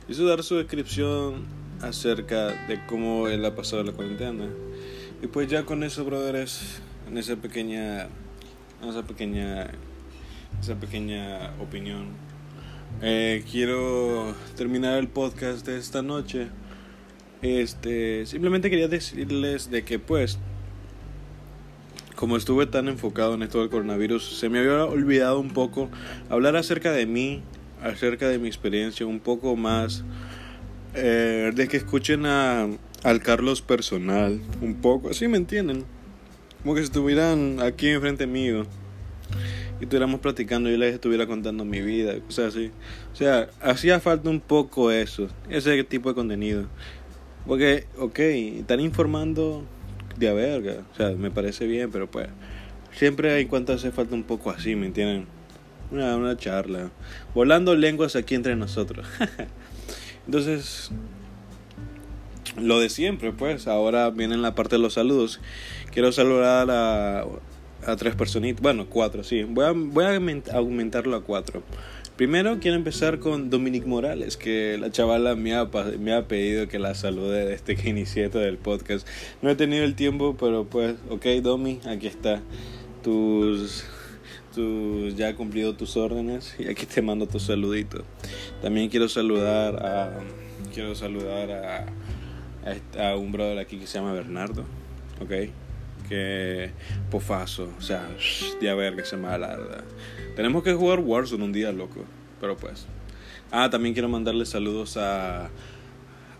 quiso 0.06 0.26
dar 0.26 0.44
su 0.44 0.54
descripción 0.54 1.44
acerca 1.82 2.66
de 2.68 2.78
cómo 2.86 3.26
él 3.26 3.44
ha 3.44 3.56
pasado 3.56 3.82
la 3.82 3.90
cuarentena. 3.90 4.46
Y 5.20 5.26
pues 5.26 5.48
ya 5.48 5.64
con 5.64 5.82
eso, 5.82 6.04
brothers, 6.04 6.80
en 7.08 7.18
esa 7.18 7.34
pequeña 7.34 8.04
en 8.80 8.88
esa 8.88 9.02
pequeña 9.02 9.72
esa 10.60 10.76
pequeña 10.76 11.52
opinión 11.60 12.10
eh, 13.02 13.42
quiero 13.50 14.36
terminar 14.56 14.98
el 15.00 15.08
podcast 15.08 15.66
de 15.66 15.78
esta 15.78 16.00
noche. 16.02 16.46
Este, 17.42 18.24
simplemente 18.24 18.70
quería 18.70 18.86
decirles 18.86 19.68
de 19.68 19.84
que 19.84 19.98
pues 19.98 20.38
como 22.16 22.36
estuve 22.36 22.66
tan 22.66 22.88
enfocado 22.88 23.34
en 23.34 23.42
esto 23.42 23.60
del 23.60 23.68
coronavirus, 23.68 24.38
se 24.38 24.48
me 24.48 24.58
había 24.58 24.84
olvidado 24.84 25.38
un 25.38 25.50
poco 25.50 25.90
hablar 26.30 26.56
acerca 26.56 26.90
de 26.90 27.06
mí, 27.06 27.42
acerca 27.82 28.28
de 28.28 28.38
mi 28.38 28.48
experiencia, 28.48 29.06
un 29.06 29.20
poco 29.20 29.54
más 29.54 30.02
eh, 30.94 31.52
de 31.54 31.68
que 31.68 31.76
escuchen 31.76 32.24
a, 32.26 32.66
al 33.04 33.22
Carlos 33.22 33.60
personal, 33.60 34.40
un 34.62 34.76
poco, 34.76 35.10
así 35.10 35.28
me 35.28 35.36
entienden, 35.36 35.84
como 36.62 36.74
que 36.74 36.80
estuvieran 36.80 37.60
aquí 37.60 37.90
enfrente 37.90 38.26
mío 38.26 38.66
y 39.78 39.84
estuviéramos 39.84 40.20
platicando 40.20 40.70
y 40.70 40.76
les 40.78 40.94
estuviera 40.94 41.26
contando 41.26 41.66
mi 41.66 41.82
vida, 41.82 42.18
cosas 42.20 42.54
así. 42.54 42.70
O 43.12 43.16
sea, 43.16 43.50
hacía 43.60 44.00
falta 44.00 44.30
un 44.30 44.40
poco 44.40 44.90
eso, 44.90 45.28
ese 45.50 45.84
tipo 45.84 46.08
de 46.08 46.14
contenido. 46.14 46.66
Porque, 47.46 47.86
ok, 47.98 48.18
están 48.18 48.80
informando 48.80 49.64
de 50.18 50.28
a 50.28 50.32
verga. 50.32 50.84
O 50.92 50.96
sea, 50.96 51.10
me 51.10 51.30
parece 51.30 51.66
bien, 51.66 51.90
pero 51.90 52.10
pues 52.10 52.28
siempre 52.92 53.32
hay 53.32 53.46
cuanto 53.46 53.72
hace 53.72 53.90
falta 53.90 54.14
un 54.14 54.24
poco 54.24 54.50
así, 54.50 54.74
¿me 54.74 54.86
entienden? 54.86 55.26
Una, 55.90 56.16
una 56.16 56.36
charla. 56.36 56.90
Volando 57.34 57.74
lenguas 57.74 58.16
aquí 58.16 58.34
entre 58.34 58.56
nosotros. 58.56 59.06
Entonces, 60.26 60.90
lo 62.60 62.80
de 62.80 62.88
siempre, 62.88 63.32
pues. 63.32 63.68
Ahora 63.68 64.10
viene 64.10 64.36
la 64.36 64.54
parte 64.54 64.76
de 64.76 64.82
los 64.82 64.94
saludos. 64.94 65.40
Quiero 65.92 66.10
saludar 66.12 66.70
a, 66.70 67.24
a 67.86 67.96
tres 67.96 68.14
personitas. 68.14 68.60
Bueno, 68.60 68.86
cuatro, 68.88 69.22
sí. 69.22 69.44
Voy 69.44 69.64
a, 69.64 69.72
voy 69.72 70.04
a 70.04 70.56
aumentarlo 70.56 71.16
a 71.16 71.22
cuatro. 71.22 71.62
Primero 72.16 72.60
quiero 72.60 72.78
empezar 72.78 73.18
con 73.18 73.50
Dominic 73.50 73.84
Morales, 73.84 74.38
que 74.38 74.78
la 74.78 74.90
chavala 74.90 75.34
me 75.34 75.54
ha, 75.54 75.68
me 76.00 76.14
ha 76.14 76.26
pedido 76.26 76.66
que 76.66 76.78
la 76.78 76.94
salude 76.94 77.44
desde 77.44 77.76
que 77.76 77.90
inicié 77.90 78.30
todo 78.30 78.44
el 78.46 78.56
podcast. 78.56 79.06
No 79.42 79.50
he 79.50 79.54
tenido 79.54 79.84
el 79.84 79.94
tiempo, 79.94 80.34
pero 80.40 80.64
pues, 80.64 80.94
ok, 81.10 81.26
Domi, 81.42 81.78
aquí 81.86 82.06
está. 82.06 82.40
Tus, 83.04 83.84
tus, 84.54 85.14
ya 85.14 85.28
he 85.28 85.34
cumplido 85.34 85.76
tus 85.76 85.98
órdenes 85.98 86.56
y 86.58 86.68
aquí 86.68 86.86
te 86.86 87.02
mando 87.02 87.26
tu 87.26 87.38
saludito. 87.38 88.02
También 88.62 88.88
quiero 88.88 89.10
saludar 89.10 89.84
a, 89.84 90.20
quiero 90.72 90.94
saludar 90.94 91.50
a, 91.50 93.10
a 93.10 93.16
un 93.16 93.30
brother 93.30 93.58
aquí 93.58 93.76
que 93.76 93.86
se 93.86 93.98
llama 93.98 94.14
Bernardo, 94.14 94.64
ok 95.20 95.50
que 96.08 96.70
pofazo, 97.10 97.72
o 97.76 97.80
sea, 97.80 98.08
que 98.16 99.04
se 99.04 99.16
me. 99.16 99.28
Tenemos 100.36 100.62
que 100.62 100.74
jugar 100.74 101.00
Warzone 101.00 101.42
un 101.42 101.52
día, 101.52 101.72
loco, 101.72 102.04
pero 102.40 102.56
pues. 102.56 102.86
Ah, 103.50 103.70
también 103.70 103.94
quiero 103.94 104.08
mandarle 104.08 104.44
saludos 104.44 104.96
a 104.98 105.50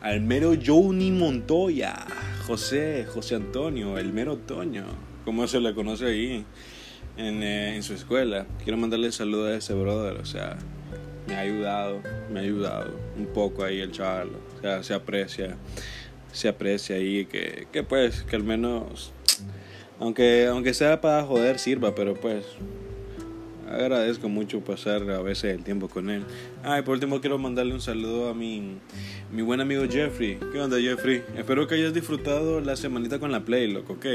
al 0.02 0.20
mero 0.20 0.52
Johnny 0.64 1.10
Montoya, 1.10 2.06
José, 2.46 3.06
José 3.12 3.36
Antonio, 3.36 3.96
el 3.98 4.12
mero 4.12 4.36
Toño, 4.36 4.84
como 5.24 5.48
se 5.48 5.58
le 5.60 5.74
conoce 5.74 6.06
ahí 6.06 6.44
en, 7.16 7.42
eh, 7.42 7.74
en 7.74 7.82
su 7.82 7.94
escuela. 7.94 8.46
Quiero 8.62 8.76
mandarle 8.76 9.10
saludos 9.10 9.50
a 9.50 9.56
ese 9.56 9.72
brother, 9.72 10.20
o 10.20 10.26
sea, 10.26 10.58
me 11.26 11.34
ha 11.34 11.40
ayudado, 11.40 12.02
me 12.30 12.40
ha 12.40 12.42
ayudado 12.42 12.94
un 13.16 13.26
poco 13.26 13.64
ahí 13.64 13.80
el 13.80 13.92
chaval, 13.92 14.28
o 14.58 14.60
sea, 14.60 14.82
se 14.82 14.92
aprecia, 14.92 15.56
se 16.32 16.48
aprecia 16.48 16.96
ahí 16.96 17.24
que, 17.24 17.66
que 17.72 17.82
pues, 17.82 18.22
que 18.24 18.36
al 18.36 18.44
menos 18.44 19.12
aunque, 19.98 20.46
aunque 20.46 20.74
sea 20.74 21.00
para 21.00 21.24
joder, 21.24 21.58
sirva, 21.58 21.94
pero 21.94 22.14
pues 22.14 22.44
agradezco 23.70 24.28
mucho 24.28 24.60
pasar 24.60 25.08
a 25.10 25.20
veces 25.20 25.54
el 25.54 25.64
tiempo 25.64 25.88
con 25.88 26.10
él. 26.10 26.24
Ah, 26.62 26.78
y 26.78 26.82
por 26.82 26.94
último 26.94 27.20
quiero 27.20 27.38
mandarle 27.38 27.74
un 27.74 27.80
saludo 27.80 28.28
a 28.28 28.34
mi, 28.34 28.78
mi 29.32 29.42
buen 29.42 29.60
amigo 29.60 29.84
Jeffrey. 29.88 30.38
¿Qué 30.52 30.60
onda, 30.60 30.78
Jeffrey? 30.80 31.22
Espero 31.36 31.66
que 31.66 31.74
hayas 31.74 31.94
disfrutado 31.94 32.60
la 32.60 32.76
semanita 32.76 33.18
con 33.18 33.32
la 33.32 33.44
Play, 33.44 33.70
loco, 33.70 33.94
¿ok? 33.94 34.06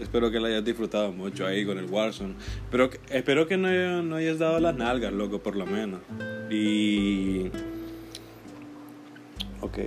Espero 0.00 0.30
que 0.30 0.40
la 0.40 0.48
hayas 0.48 0.64
disfrutado 0.64 1.12
mucho 1.12 1.46
ahí 1.46 1.64
con 1.64 1.78
el 1.78 1.86
Warzone. 1.86 2.34
Pero 2.70 2.90
espero 3.10 3.46
que 3.46 3.56
no, 3.56 4.02
no 4.02 4.16
hayas 4.16 4.38
dado 4.38 4.58
las 4.58 4.74
nalgas, 4.74 5.12
loco, 5.12 5.40
por 5.40 5.56
lo 5.56 5.66
menos. 5.66 6.00
Y... 6.50 7.50
Ok. 9.60 9.78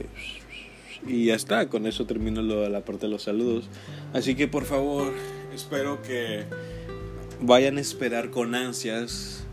Y 1.06 1.26
ya 1.26 1.36
está, 1.36 1.70
con 1.70 1.86
eso 1.86 2.06
termino 2.06 2.42
lo 2.42 2.68
la 2.70 2.82
parte 2.82 3.06
de 3.06 3.12
los 3.12 3.24
saludos. 3.24 3.70
Así 4.14 4.36
que 4.36 4.48
por 4.48 4.66
favor, 4.66 5.14
espero 5.54 6.02
que 6.02 6.46
vayan 7.42 7.78
a 7.78 7.82
esperar 7.82 8.30
con 8.30 8.56
ansias 8.56 9.44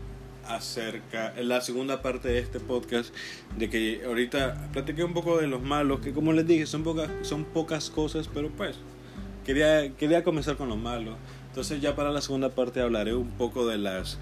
acerca 0.47 1.33
la 1.41 1.61
segunda 1.61 2.01
parte 2.01 2.27
de 2.27 2.39
este 2.39 2.59
podcast 2.59 3.13
de 3.57 3.69
que 3.69 4.01
ahorita 4.05 4.69
platiqué 4.73 5.03
un 5.03 5.13
poco 5.13 5.39
de 5.39 5.47
los 5.47 5.61
malos 5.61 6.01
que 6.01 6.13
como 6.13 6.33
les 6.33 6.45
dije 6.45 6.65
son 6.65 6.83
pocas 6.83 7.09
son 7.23 7.45
pocas 7.45 7.89
cosas 7.89 8.29
pero 8.31 8.49
pues 8.49 8.75
quería 9.43 9.95
quería 9.95 10.23
comenzar 10.23 10.55
con 10.55 10.69
los 10.69 10.77
malos 10.77 11.15
entonces 11.47 11.81
ya 11.81 11.95
para 11.95 12.11
la 12.11 12.21
segunda 12.21 12.49
parte 12.49 12.81
hablaré 12.81 13.15
un 13.15 13.31
poco 13.31 13.67
de 13.67 13.77
las 13.77 14.19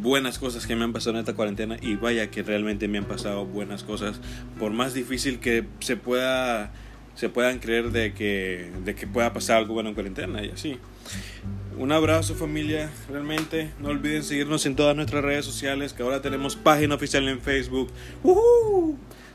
buenas 0.00 0.38
cosas 0.38 0.66
que 0.66 0.76
me 0.76 0.84
han 0.84 0.92
pasado 0.92 1.16
en 1.16 1.20
esta 1.20 1.34
cuarentena 1.34 1.76
y 1.80 1.96
vaya 1.96 2.30
que 2.30 2.42
realmente 2.42 2.88
me 2.88 2.98
han 2.98 3.06
pasado 3.06 3.44
buenas 3.44 3.82
cosas 3.82 4.20
por 4.58 4.72
más 4.72 4.94
difícil 4.94 5.40
que 5.40 5.66
se 5.80 5.96
pueda 5.96 6.72
se 7.14 7.28
puedan 7.28 7.58
creer 7.58 7.90
de 7.90 8.14
que, 8.14 8.70
de 8.84 8.94
que 8.94 9.06
pueda 9.06 9.32
pasar 9.32 9.58
algo 9.58 9.74
bueno 9.74 9.90
en 9.90 9.94
cuarentena 9.94 10.44
y 10.44 10.50
así. 10.50 10.78
Un 11.78 11.92
abrazo 11.92 12.34
familia, 12.34 12.90
realmente 13.08 13.70
no 13.80 13.88
olviden 13.88 14.22
seguirnos 14.22 14.66
en 14.66 14.76
todas 14.76 14.94
nuestras 14.94 15.24
redes 15.24 15.44
sociales, 15.44 15.92
que 15.92 16.02
ahora 16.02 16.20
tenemos 16.20 16.56
página 16.56 16.94
oficial 16.94 17.26
en 17.28 17.40
Facebook. 17.40 17.90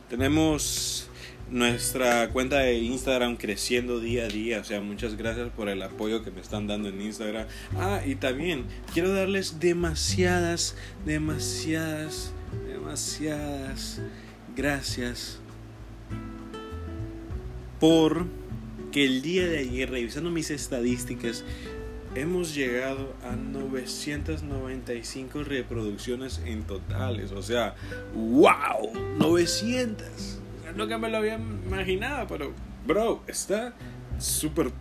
Tenemos 0.10 1.10
nuestra 1.50 2.30
cuenta 2.30 2.60
de 2.60 2.78
Instagram 2.80 3.36
creciendo 3.36 4.00
día 4.00 4.26
a 4.26 4.28
día, 4.28 4.60
o 4.60 4.64
sea, 4.64 4.82
muchas 4.82 5.16
gracias 5.16 5.50
por 5.56 5.70
el 5.70 5.82
apoyo 5.82 6.24
que 6.24 6.32
me 6.32 6.42
están 6.42 6.68
dando 6.68 6.90
en 6.90 7.02
Instagram. 7.02 7.48
Ah, 7.78 8.02
y 8.06 8.16
también 8.16 8.66
quiero 8.94 9.12
darles 9.14 9.60
demasiadas, 9.60 10.76
demasiadas, 11.06 12.32
demasiadas 12.68 14.02
gracias 14.56 15.40
por 17.86 18.26
que 18.92 19.06
el 19.06 19.22
día 19.22 19.46
de 19.46 19.60
ayer, 19.60 19.92
revisando 19.92 20.32
mis 20.32 20.50
estadísticas, 20.50 21.44
hemos 22.16 22.56
llegado 22.56 23.14
a 23.24 23.36
995 23.36 25.44
reproducciones 25.44 26.42
en 26.46 26.64
totales. 26.64 27.32
O 27.32 27.44
sea, 27.44 27.76
wow, 28.16 28.92
900. 29.20 30.40
No 30.76 30.88
que 30.88 30.98
me 30.98 31.12
lo 31.12 31.18
había 31.18 31.36
imaginado, 31.36 32.26
pero, 32.28 32.54
bro, 32.88 33.22
está 33.28 33.76
súper, 34.18 34.72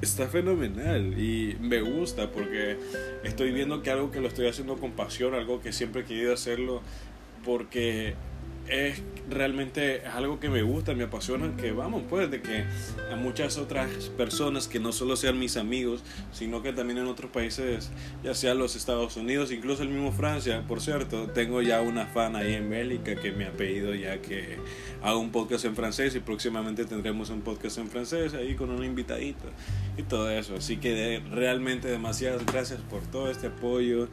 está 0.00 0.28
fenomenal 0.28 1.18
y 1.18 1.56
me 1.60 1.80
gusta 1.80 2.30
porque 2.30 2.78
estoy 3.24 3.50
viendo 3.50 3.82
que 3.82 3.90
algo 3.90 4.12
que 4.12 4.20
lo 4.20 4.28
estoy 4.28 4.46
haciendo 4.46 4.76
con 4.76 4.92
pasión, 4.92 5.34
algo 5.34 5.60
que 5.60 5.72
siempre 5.72 6.02
he 6.02 6.04
querido 6.04 6.34
hacerlo, 6.34 6.82
porque 7.44 8.14
es 8.72 9.02
realmente 9.28 10.02
algo 10.06 10.40
que 10.40 10.48
me 10.48 10.62
gusta, 10.62 10.94
me 10.94 11.04
apasiona, 11.04 11.54
que 11.56 11.72
vamos, 11.72 12.02
pues, 12.08 12.30
de 12.30 12.40
que 12.40 12.64
a 13.12 13.16
muchas 13.16 13.58
otras 13.58 13.90
personas 14.16 14.66
que 14.66 14.80
no 14.80 14.92
solo 14.92 15.16
sean 15.16 15.38
mis 15.38 15.56
amigos, 15.56 16.02
sino 16.32 16.62
que 16.62 16.72
también 16.72 16.98
en 16.98 17.06
otros 17.06 17.30
países, 17.30 17.90
ya 18.24 18.34
sea 18.34 18.54
los 18.54 18.74
Estados 18.76 19.16
Unidos, 19.16 19.52
incluso 19.52 19.82
el 19.82 19.90
mismo 19.90 20.12
Francia, 20.12 20.64
por 20.66 20.80
cierto, 20.80 21.28
tengo 21.28 21.62
ya 21.62 21.80
una 21.80 22.06
fan 22.06 22.34
ahí 22.34 22.54
en 22.54 22.70
Bélgica 22.70 23.14
que 23.16 23.32
me 23.32 23.46
ha 23.46 23.52
pedido 23.52 23.94
ya 23.94 24.20
que 24.20 24.58
haga 25.02 25.16
un 25.16 25.30
podcast 25.30 25.64
en 25.64 25.76
francés 25.76 26.14
y 26.14 26.20
próximamente 26.20 26.84
tendremos 26.84 27.30
un 27.30 27.42
podcast 27.42 27.78
en 27.78 27.88
francés 27.88 28.34
ahí 28.34 28.54
con 28.54 28.70
un 28.70 28.84
invitadito 28.84 29.44
y 29.96 30.02
todo 30.02 30.30
eso. 30.30 30.56
Así 30.56 30.78
que 30.78 31.22
realmente 31.30 31.88
demasiadas 31.88 32.44
gracias 32.46 32.80
por 32.80 33.02
todo 33.02 33.30
este 33.30 33.48
apoyo. 33.48 34.08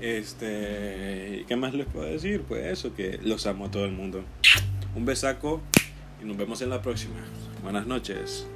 Este, 0.00 1.44
¿qué 1.46 1.56
más 1.56 1.74
les 1.74 1.86
puedo 1.86 2.06
decir? 2.06 2.42
Pues 2.42 2.66
eso, 2.66 2.94
que 2.94 3.18
los 3.22 3.46
amo 3.46 3.66
a 3.66 3.70
todo 3.70 3.84
el 3.84 3.92
mundo. 3.92 4.24
Un 4.94 5.04
besaco 5.04 5.60
y 6.22 6.24
nos 6.24 6.36
vemos 6.36 6.62
en 6.62 6.70
la 6.70 6.80
próxima. 6.80 7.16
Buenas 7.62 7.86
noches. 7.86 8.46